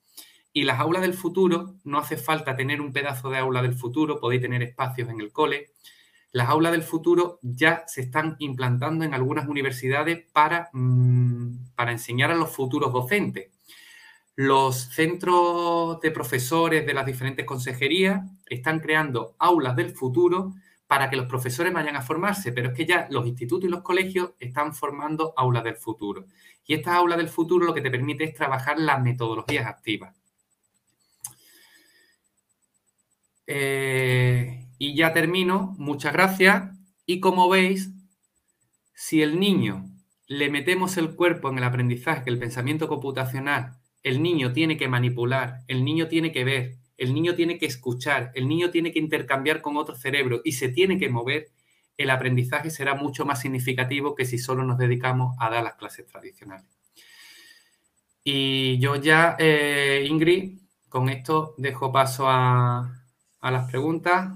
[0.54, 4.20] Y las aulas del futuro, no hace falta tener un pedazo de aula del futuro,
[4.20, 5.72] podéis tener espacios en el cole.
[6.34, 12.32] Las aulas del futuro ya se están implantando en algunas universidades para, mm, para enseñar
[12.32, 13.50] a los futuros docentes.
[14.36, 20.54] Los centros de profesores de las diferentes consejerías están creando aulas del futuro
[20.88, 23.82] para que los profesores vayan a formarse, pero es que ya los institutos y los
[23.82, 26.26] colegios están formando aulas del futuro.
[26.66, 30.16] Y estas aulas del futuro lo que te permite es trabajar las metodologías activas.
[33.48, 36.76] Eh, y ya termino, muchas gracias.
[37.06, 37.92] Y como veis,
[38.94, 39.90] si el niño
[40.28, 45.62] le metemos el cuerpo en el aprendizaje, el pensamiento computacional, el niño tiene que manipular,
[45.68, 49.62] el niño tiene que ver, el niño tiene que escuchar, el niño tiene que intercambiar
[49.62, 51.50] con otro cerebro y se tiene que mover,
[51.98, 56.08] el aprendizaje será mucho más significativo que si solo nos dedicamos a dar las clases
[56.08, 56.66] tradicionales.
[58.24, 63.04] Y yo ya, eh, Ingrid, con esto dejo paso a,
[63.40, 64.32] a las preguntas.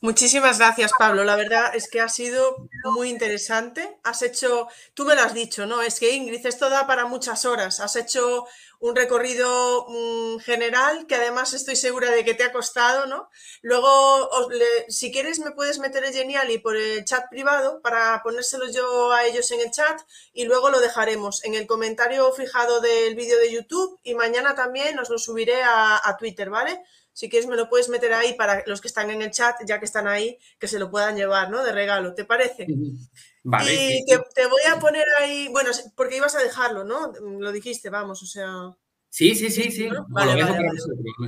[0.00, 1.24] Muchísimas gracias, Pablo.
[1.24, 3.98] La verdad es que ha sido muy interesante.
[4.02, 5.82] Has hecho, tú me lo has dicho, ¿no?
[5.82, 7.80] Es que Ingrid, esto da para muchas horas.
[7.80, 8.46] Has hecho
[8.80, 13.30] un recorrido mm, general que además estoy segura de que te ha costado, ¿no?
[13.62, 14.28] Luego,
[14.88, 19.24] si quieres, me puedes meter el Geniali por el chat privado para ponérselo yo a
[19.24, 20.00] ellos en el chat
[20.32, 24.98] y luego lo dejaremos en el comentario fijado del vídeo de YouTube y mañana también
[24.98, 26.82] os lo subiré a Twitter, ¿vale?
[27.12, 29.78] Si quieres, me lo puedes meter ahí para los que están en el chat, ya
[29.78, 31.62] que están ahí, que se lo puedan llevar, ¿no?
[31.62, 32.66] De regalo, ¿te parece?
[33.44, 33.74] Vale.
[33.74, 37.12] Y te, voy a poner ahí, bueno, porque ibas a dejarlo, ¿no?
[37.38, 38.76] Lo dijiste, vamos, o sea.
[39.10, 39.90] Sí, sí, sí, sí.
[40.08, 40.42] Vale,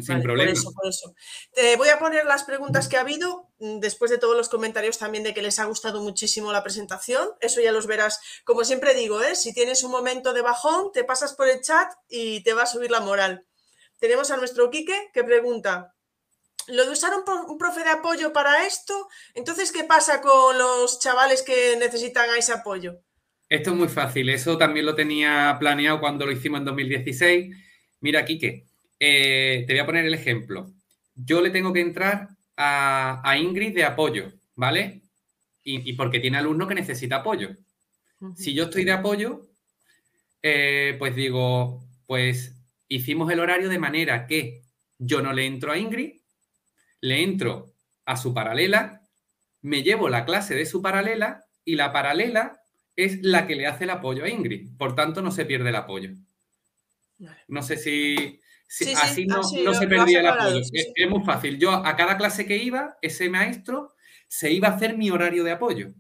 [0.01, 0.51] sin problema.
[0.51, 1.14] Por eso, por eso.
[1.53, 4.97] Te voy a poner las preguntas que ha habido, mm, después de todos los comentarios
[4.97, 7.28] también de que les ha gustado muchísimo la presentación.
[7.41, 8.20] Eso ya los verás.
[8.45, 9.37] Como siempre digo, ¿eh?
[9.37, 12.66] si tienes un momento de bajón, te pasas por el chat y te va a
[12.66, 13.45] subir la moral.
[14.05, 15.94] Tenemos a nuestro Quique que pregunta,
[16.68, 21.40] lo de usar un, profe de apoyo para esto, entonces, ¿qué pasa con los chavales
[21.40, 23.00] que necesitan ese apoyo?
[23.48, 27.57] Esto es muy fácil, eso también lo tenía planeado cuando lo hicimos en 2016.
[28.00, 28.66] Mira, Quique,
[29.00, 30.70] eh, te voy a poner el ejemplo.
[31.14, 32.28] Yo le tengo que entrar
[32.59, 35.00] a, Ingrid de apoyo, ¿vale?
[35.62, 37.57] Y, porque tiene alumno que necesita apoyo.
[38.36, 39.46] Si yo estoy de apoyo,
[40.42, 42.55] eh, pues digo, pues
[42.97, 44.62] hicimos el horario de manera que
[44.99, 46.20] yo no le entro a Ingrid,
[47.01, 47.74] le entro
[48.05, 49.03] a su paralela,
[49.62, 52.61] me llevo la clase de su paralela y la paralela
[52.97, 54.76] es la que le hace el apoyo a Ingrid.
[54.76, 56.11] Por tanto, no se pierde el apoyo.
[57.49, 58.40] No sé si,
[58.97, 60.61] así no, se perdía el apoyo.
[60.72, 61.59] es, muy fácil.
[61.59, 63.95] Yo a cada clase que iba, ese maestro
[64.28, 65.95] se iba a hacer mi horario de apoyo.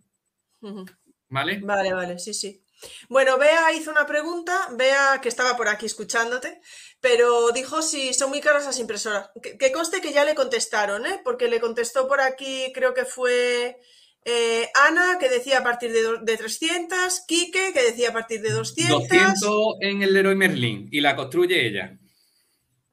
[1.28, 1.60] ¿Vale?
[1.60, 2.63] Vale, vale, sí, sí.
[3.08, 6.60] Bueno, Bea hizo una pregunta, Bea que estaba por aquí escuchándote,
[7.00, 9.30] pero dijo si son muy caras las impresoras.
[9.42, 11.20] Que, conste que ya le contestaron, ¿eh?
[11.24, 13.80] porque le contestó por aquí, creo que fue
[14.24, 18.50] eh, Ana, que decía a partir de, de, 300, Quique, que decía a partir de
[18.50, 19.08] 200.
[19.08, 21.98] 200 en el Leroy Merlin y la construye ella.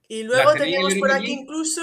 [0.07, 1.81] Y luego teníamos por aquí incluso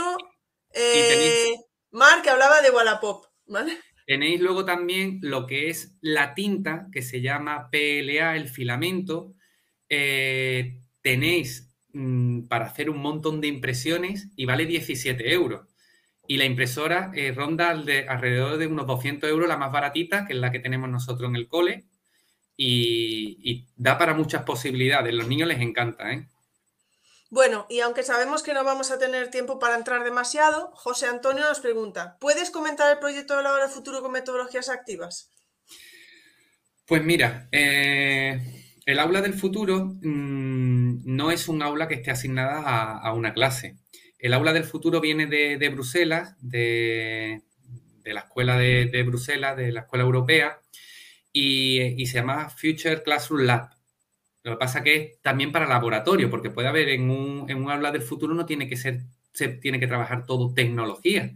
[0.74, 1.54] eh,
[1.92, 3.78] Mar, que hablaba de Wallapop, ¿vale?
[4.08, 9.34] Tenéis luego también lo que es la tinta, que se llama PLA, el filamento.
[9.86, 15.68] Eh, tenéis mm, para hacer un montón de impresiones y vale 17 euros.
[16.26, 20.32] Y la impresora eh, ronda de, alrededor de unos 200 euros, la más baratita, que
[20.32, 21.84] es la que tenemos nosotros en el cole.
[22.56, 25.12] Y, da para muchas posibilidades.
[25.12, 26.26] Los niños les encanta, ¿eh?
[27.30, 31.44] Bueno, y aunque sabemos que no vamos a tener tiempo para entrar demasiado, José Antonio
[31.44, 35.30] nos pregunta, ¿puedes comentar el proyecto de la hora futuro con metodologías activas?
[36.86, 38.40] Pues mira, eh,
[38.86, 43.76] el aula del futuro mm, no es un aula que esté asignada a, una clase.
[44.18, 47.42] El aula del futuro viene de, Bruselas, de,
[48.04, 50.60] la escuela de, Bruselas, de la escuela europea,
[51.30, 53.77] y, y se llama Future Classroom Lab.
[54.48, 57.70] Lo que pasa que es también para laboratorio, porque puede haber en un, en un
[57.70, 61.30] aula del futuro no tiene que ser, se tiene que trabajar todo tecnología.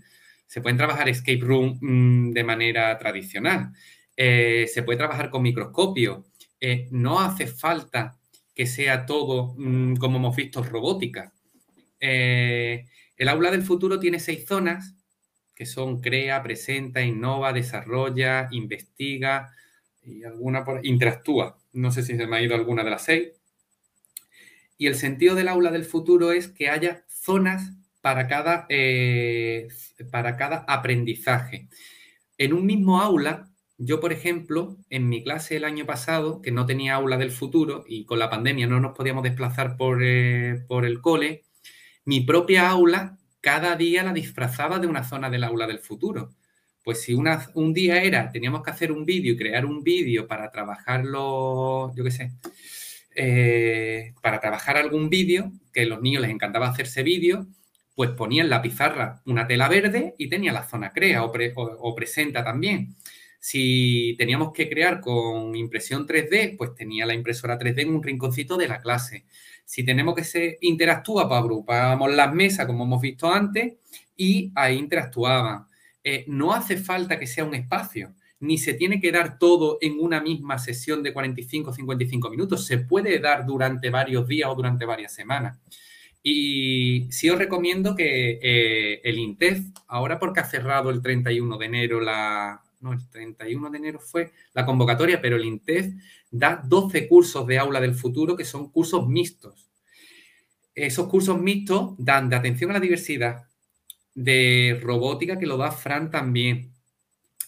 [0.46, 3.72] Se pueden trabajar escape room mm, de manera tradicional.
[4.16, 6.24] Eh, se puede trabajar con microscopio.
[6.60, 8.18] Eh, no hace falta
[8.54, 11.32] que sea todo mm, como hemos visto robótica.
[12.00, 12.86] Eh,
[13.16, 14.94] el aula del futuro tiene seis zonas
[15.54, 19.52] que son crea, presenta, innova, desarrolla, investiga
[20.02, 21.61] y alguna por interactúa.
[21.72, 23.28] No sé si se me ha ido alguna de las seis.
[24.78, 29.68] Y el sentido del aula del futuro es que haya zonas para cada, eh,
[30.10, 31.68] para cada aprendizaje.
[32.36, 33.48] En un mismo aula,
[33.78, 37.84] yo, por ejemplo, en mi clase el año pasado, que no tenía aula del futuro
[37.86, 41.44] y con la pandemia no nos podíamos desplazar por, eh, por el cole,
[42.04, 46.32] mi propia aula cada día la disfrazaba de una zona del aula del futuro.
[46.82, 50.50] Pues si un día era, teníamos que hacer un vídeo y crear un vídeo para
[50.50, 52.32] trabajarlo, yo qué sé,
[53.14, 57.46] eh, para trabajar algún vídeo, que a los niños les encantaba hacerse vídeo,
[57.94, 62.42] pues ponía en la pizarra una tela verde y tenía la zona crea o, presenta
[62.42, 62.96] también.
[63.38, 68.56] Si teníamos que crear con impresión 3D, pues tenía la impresora 3D en un rinconcito
[68.56, 69.24] de la clase.
[69.64, 73.74] Si tenemos que se interactúa, pues agrupábamos las mesas, como hemos visto antes,
[74.16, 75.66] y ahí interactuaban.
[76.04, 80.00] Eh, no hace falta que sea un espacio, ni se tiene que dar todo en
[80.00, 82.66] una misma sesión de 45 o 55 minutos.
[82.66, 85.60] Se puede dar durante varios días o durante varias semanas.
[86.22, 91.66] Y sí os recomiendo que eh, el INTEF, ahora porque ha cerrado el 31 de
[91.66, 92.62] enero la...
[92.80, 95.94] No, el 31 de enero fue la convocatoria, pero el INTEF
[96.32, 99.68] da 12 cursos de aula del futuro que son cursos mixtos.
[100.74, 103.46] Esos cursos mixtos dan de atención a la diversidad,
[104.14, 106.72] de robótica, que lo da Fran también,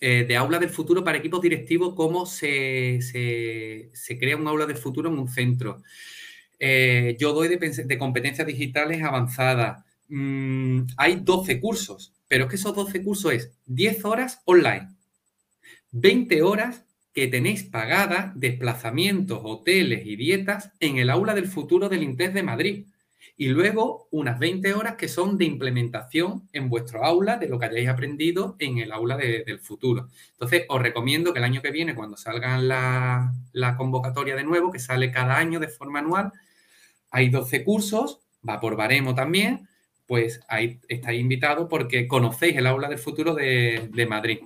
[0.01, 3.01] eh, de aula del futuro para equipos directivos, cómo se,
[4.19, 5.83] crea un aula del futuro en un centro.
[6.59, 9.85] Eh, yo doy de, competencias digitales avanzadas.
[10.09, 14.89] Mm, hay 12 cursos, pero es que esos 12 cursos es 10 horas online,
[15.93, 16.85] 20 horas
[17.15, 22.43] que tenéis pagadas desplazamientos, hoteles y dietas en el aula del futuro del INTES de
[22.43, 22.87] Madrid
[23.37, 27.67] y luego unas 20 horas que son de implementación en vuestro aula de lo que
[27.67, 30.09] hayáis aprendido en el aula del futuro.
[30.33, 34.71] Entonces, os recomiendo que el año que viene, cuando salgan la, la convocatoria de nuevo,
[34.71, 36.33] que sale cada año de forma anual,
[37.11, 39.69] hay 12 cursos, va por baremo también,
[40.07, 44.39] pues ahí estáis invitados porque conocéis el aula del futuro de, de Madrid.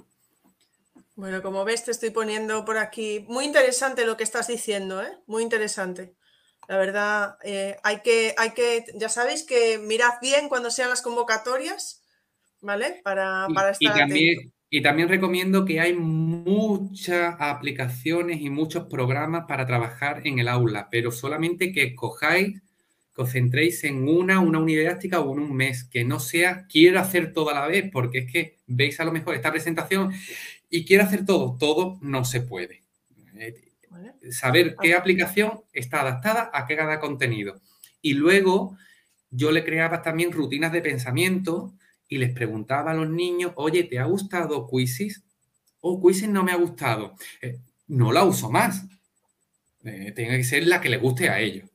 [1.16, 3.24] Bueno, como ves, te estoy poniendo por aquí.
[3.28, 5.18] Muy interesante lo que estás diciendo, ¿eh?
[5.26, 6.14] Muy interesante.
[6.68, 11.00] La verdad, eh, hay, que, hay que, ya sabéis que mirad bien cuando sean las
[11.00, 12.02] convocatorias,
[12.60, 13.00] ¿vale?
[13.02, 19.46] Para, para estar y también, y también recomiendo que hay muchas aplicaciones y muchos programas
[19.48, 22.60] para trabajar en el aula, pero solamente que escojáis,
[23.16, 26.66] que os centréis en una, una unidad didáctica o en un mes, que no sea
[26.68, 30.12] quiero hacer todo a la vez, porque es que veis a lo mejor esta presentación
[30.68, 32.82] y quiero hacer todo, todo no se puede.
[34.30, 37.60] Saber qué aplicación está adaptada a qué cada contenido.
[38.00, 38.76] Y luego
[39.30, 41.74] yo le creaba también rutinas de pensamiento
[42.08, 45.22] y les preguntaba a los niños, oye, ¿te ha gustado Quizzes?
[45.80, 47.14] O oh, Quizzes no me ha gustado.
[47.42, 48.84] Eh, no la uso más.
[49.84, 51.67] Eh, tiene que ser la que le guste a ellos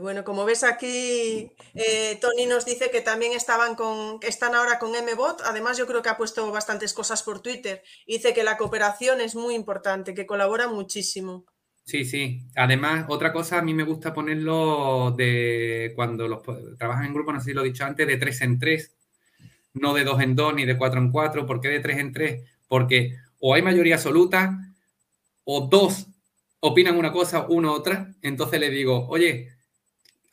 [0.00, 4.92] bueno, como ves aquí, eh, Tony nos dice que también estaban con, están ahora con
[4.92, 5.42] MBot.
[5.44, 7.82] Además, yo creo que ha puesto bastantes cosas por Twitter.
[8.06, 11.44] Dice que la cooperación es muy importante, que colabora muchísimo.
[11.84, 12.46] Sí, sí.
[12.56, 16.42] Además, otra cosa, a mí me gusta ponerlo de cuando los
[16.78, 18.94] trabajan en grupo, no sé si lo he dicho antes, de tres en tres,
[19.74, 21.44] no de dos en dos ni de cuatro en cuatro.
[21.46, 22.42] ¿Por qué de tres en tres?
[22.68, 24.58] Porque o hay mayoría absoluta
[25.44, 26.06] o dos
[26.60, 28.14] opinan una cosa, uno otra.
[28.22, 29.53] Entonces le digo, oye,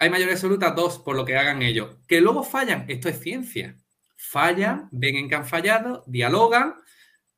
[0.02, 1.98] hay mayoría absoluta, dos, por lo que hagan ellos.
[2.08, 3.78] Que luego fallan, esto es ciencia.
[4.18, 6.74] Fallan, ven en que han fallado, dialogan,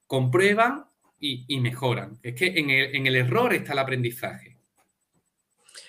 [0.07, 0.85] comprueban
[1.19, 2.19] y, mejoran.
[2.23, 4.57] Es que en el, error está el aprendizaje.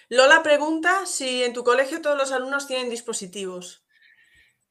[0.08, 3.84] Lola pregunta si en tu colegio todos los alumnos tienen dispositivos.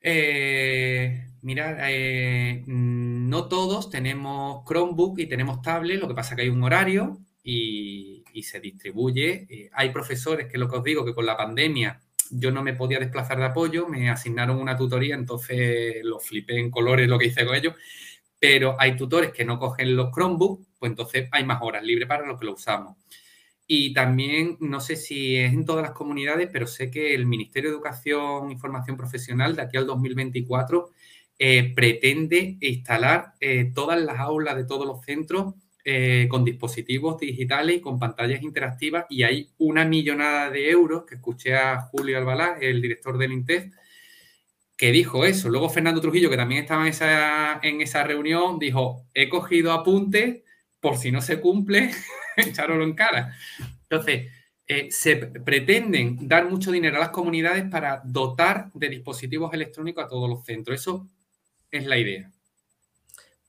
[0.01, 6.41] Eh, mira, eh, no todos tenemos Chromebook y tenemos tablet, lo que pasa es que
[6.41, 9.45] hay un horario y, y se distribuye.
[9.49, 12.01] Eh, hay profesores que lo que os digo, que con la pandemia
[12.31, 16.72] yo no me podía desplazar de apoyo, me asignaron una tutoría, entonces lo flipé en
[16.72, 17.76] colores lo que hice con ellos,
[18.39, 22.26] pero hay tutores que no cogen los Chromebooks, pues entonces hay más horas libres para
[22.26, 22.97] los que lo usamos.
[23.65, 27.69] Y también, no sé si es en todas las comunidades, pero sé que el Ministerio
[27.69, 30.89] de Educación y Formación Profesional de aquí al 2024
[31.39, 35.53] eh, pretende instalar eh, todas las aulas de todos los centros
[35.85, 41.15] eh, con dispositivos digitales y con pantallas interactivas y hay una millonada de euros que
[41.15, 43.73] escuché a Julio Albalá, el director del INTEF,
[44.77, 45.49] que dijo eso.
[45.49, 50.43] Luego Fernando Trujillo, que también estaba en esa, en esa reunión, dijo, he cogido apuntes
[50.80, 51.91] por si no se cumple,
[52.38, 53.35] echarlo en cara.
[53.84, 54.31] Entonces,
[54.65, 60.07] eh, se pretenden dar mucho dinero a las comunidades para dotar de dispositivos electrónicos a
[60.07, 60.80] todos los centros.
[60.80, 61.07] Eso
[61.69, 62.32] es la idea.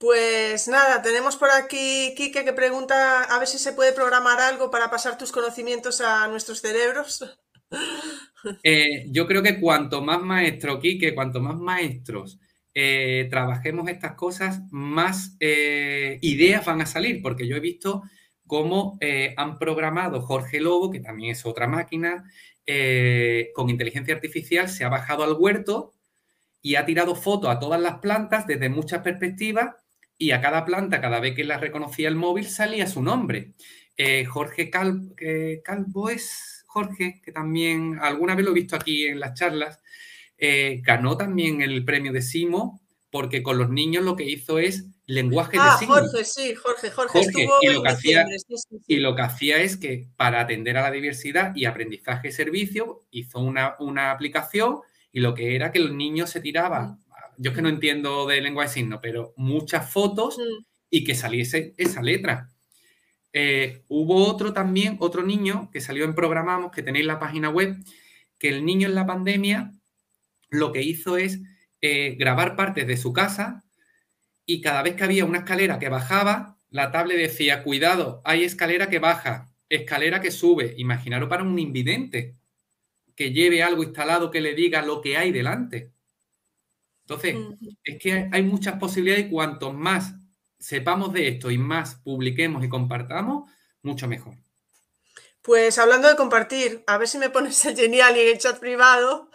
[0.05, 4.69] Pues nada, tenemos por aquí Kike que pregunta a ver si se puede programar algo
[4.69, 7.25] para pasar tus conocimientos a nuestros cerebros.
[8.61, 12.37] Eh, yo creo que cuanto más maestro, Kike, cuanto más maestros
[12.75, 18.03] eh, trabajemos estas cosas, más ideas van a salir, porque yo he visto
[18.45, 22.31] cómo eh, han programado Jorge Lobo, que también es otra máquina,
[22.67, 25.93] eh, con inteligencia artificial, se ha bajado al huerto
[26.61, 29.75] y ha tirado fotos a todas las plantas desde muchas perspectivas
[30.17, 33.53] y a cada planta, cada vez que la reconocía el móvil, salía su nombre.
[33.97, 39.33] Eh, Jorge Calvo es Jorge, que también alguna vez lo he visto aquí en las
[39.33, 39.79] charlas,
[40.81, 42.81] ganó también el premio de Simo
[43.15, 46.11] porque con los niños lo que hizo es lenguaje ah, de signos.
[46.11, 48.25] Jorge, sí, Jorge, Jorge, estuvo y, lo que hacía,
[48.87, 53.39] y lo que hacía es que para atender a la diversidad y aprendizaje servicio hizo
[53.39, 54.81] una, aplicación
[55.13, 56.99] y lo que era que los niños se tiraban,
[57.37, 60.37] yo es que no entiendo de lengua de signos, pero muchas fotos
[60.89, 62.49] y que saliese esa letra.
[63.33, 67.75] Eh, hubo otro también, otro niño que salió en Programamos, que tenéis la página web,
[68.37, 69.71] que el niño en la pandemia
[70.49, 71.41] lo que hizo es
[71.81, 73.63] eh, grabar partes de su casa
[74.45, 78.89] y cada vez que había una escalera que bajaba, la tablet decía, cuidado, hay escalera
[78.89, 80.73] que baja, escalera que sube.
[80.77, 82.35] Imaginaros para un invidente
[83.15, 85.91] que lleve algo instalado que le diga lo que hay delante.
[87.07, 87.35] Entonces,
[87.83, 90.13] es que hay muchas posibilidades y cuanto más
[90.59, 93.49] sepamos de esto y más publiquemos y compartamos,
[93.83, 94.35] mucho mejor.
[95.43, 98.57] Pues hablando de compartir, a ver si me pones el genial y en el chat
[98.57, 99.29] privado.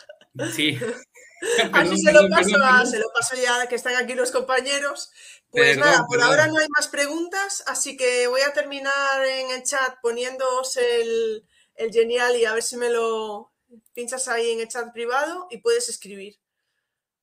[0.52, 0.76] Sí.
[1.72, 5.10] Así se, lo paso ya que están aquí los compañeros.
[5.50, 9.62] Pues nada, por ahora no hay más preguntas, así que voy a terminar en el
[9.64, 11.44] chat poniéndoos el,
[11.74, 13.52] el genial y a ver si me lo
[13.94, 16.36] pinchas ahí en el chat privado y puedes escribir.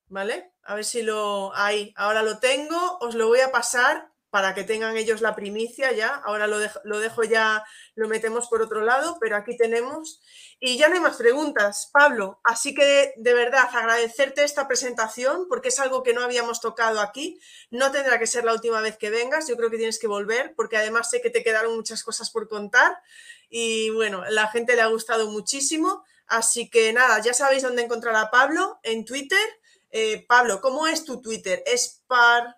[0.08, 0.52] ¿Vale?
[0.62, 1.54] A ver si lo...
[1.54, 5.92] Ahí, ahora lo tengo, os lo voy a pasar para que tengan ellos la primicia
[5.92, 6.14] ya.
[6.24, 7.64] Ahora lo dejo, lo dejo ya,
[7.94, 10.20] lo metemos por otro lado, pero aquí tenemos.
[10.60, 12.40] Y ya no hay más preguntas, Pablo.
[12.44, 17.40] Así que de verdad agradecerte esta presentación porque es algo que no habíamos tocado aquí.
[17.70, 19.48] No tendrá que ser la última vez que vengas.
[19.48, 22.48] Yo creo que tienes que volver porque además sé que te quedaron muchas cosas por
[22.48, 22.98] contar.
[23.48, 26.04] Y bueno, la gente le ha gustado muchísimo.
[26.26, 29.38] Así que nada, ya sabéis dónde encontrar a Pablo en Twitter.
[29.90, 31.62] Eh, Pablo, ¿cómo es tu Twitter?
[31.66, 32.56] Es par...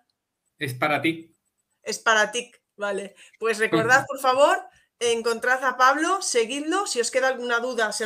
[0.57, 1.35] Es para ti.
[1.83, 3.15] Es para ti, vale.
[3.39, 4.63] Pues recordad, por favor,
[4.99, 6.85] encontrad a Pablo, seguidlo.
[6.85, 8.05] Si os queda alguna duda, se,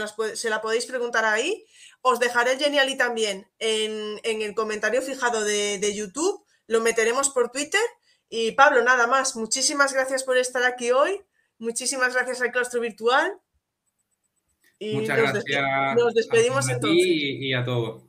[0.50, 1.66] la podéis preguntar ahí.
[2.02, 6.46] Os dejaré el Geniali también en, el comentario fijado de, YouTube.
[6.68, 7.82] Lo meteremos por Twitter.
[8.30, 9.36] Y Pablo, nada más.
[9.36, 11.22] Muchísimas gracias por estar aquí hoy.
[11.58, 13.34] Muchísimas gracias al claustro virtual.
[14.80, 15.96] Y Muchas nos gracias.
[15.96, 18.04] nos despedimos a, Y, a todos.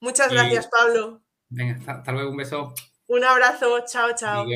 [0.00, 1.22] Muchas gracias, Pablo.
[1.48, 2.30] Venga, hasta, luego.
[2.30, 2.74] Un beso.
[3.06, 3.84] Un abrazo.
[3.86, 4.46] Chao, chao.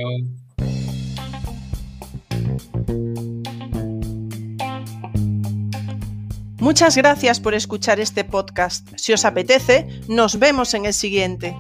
[6.59, 8.89] Muchas gracias por escuchar este podcast.
[8.97, 11.57] Si os apetece, nos vemos en el siguiente.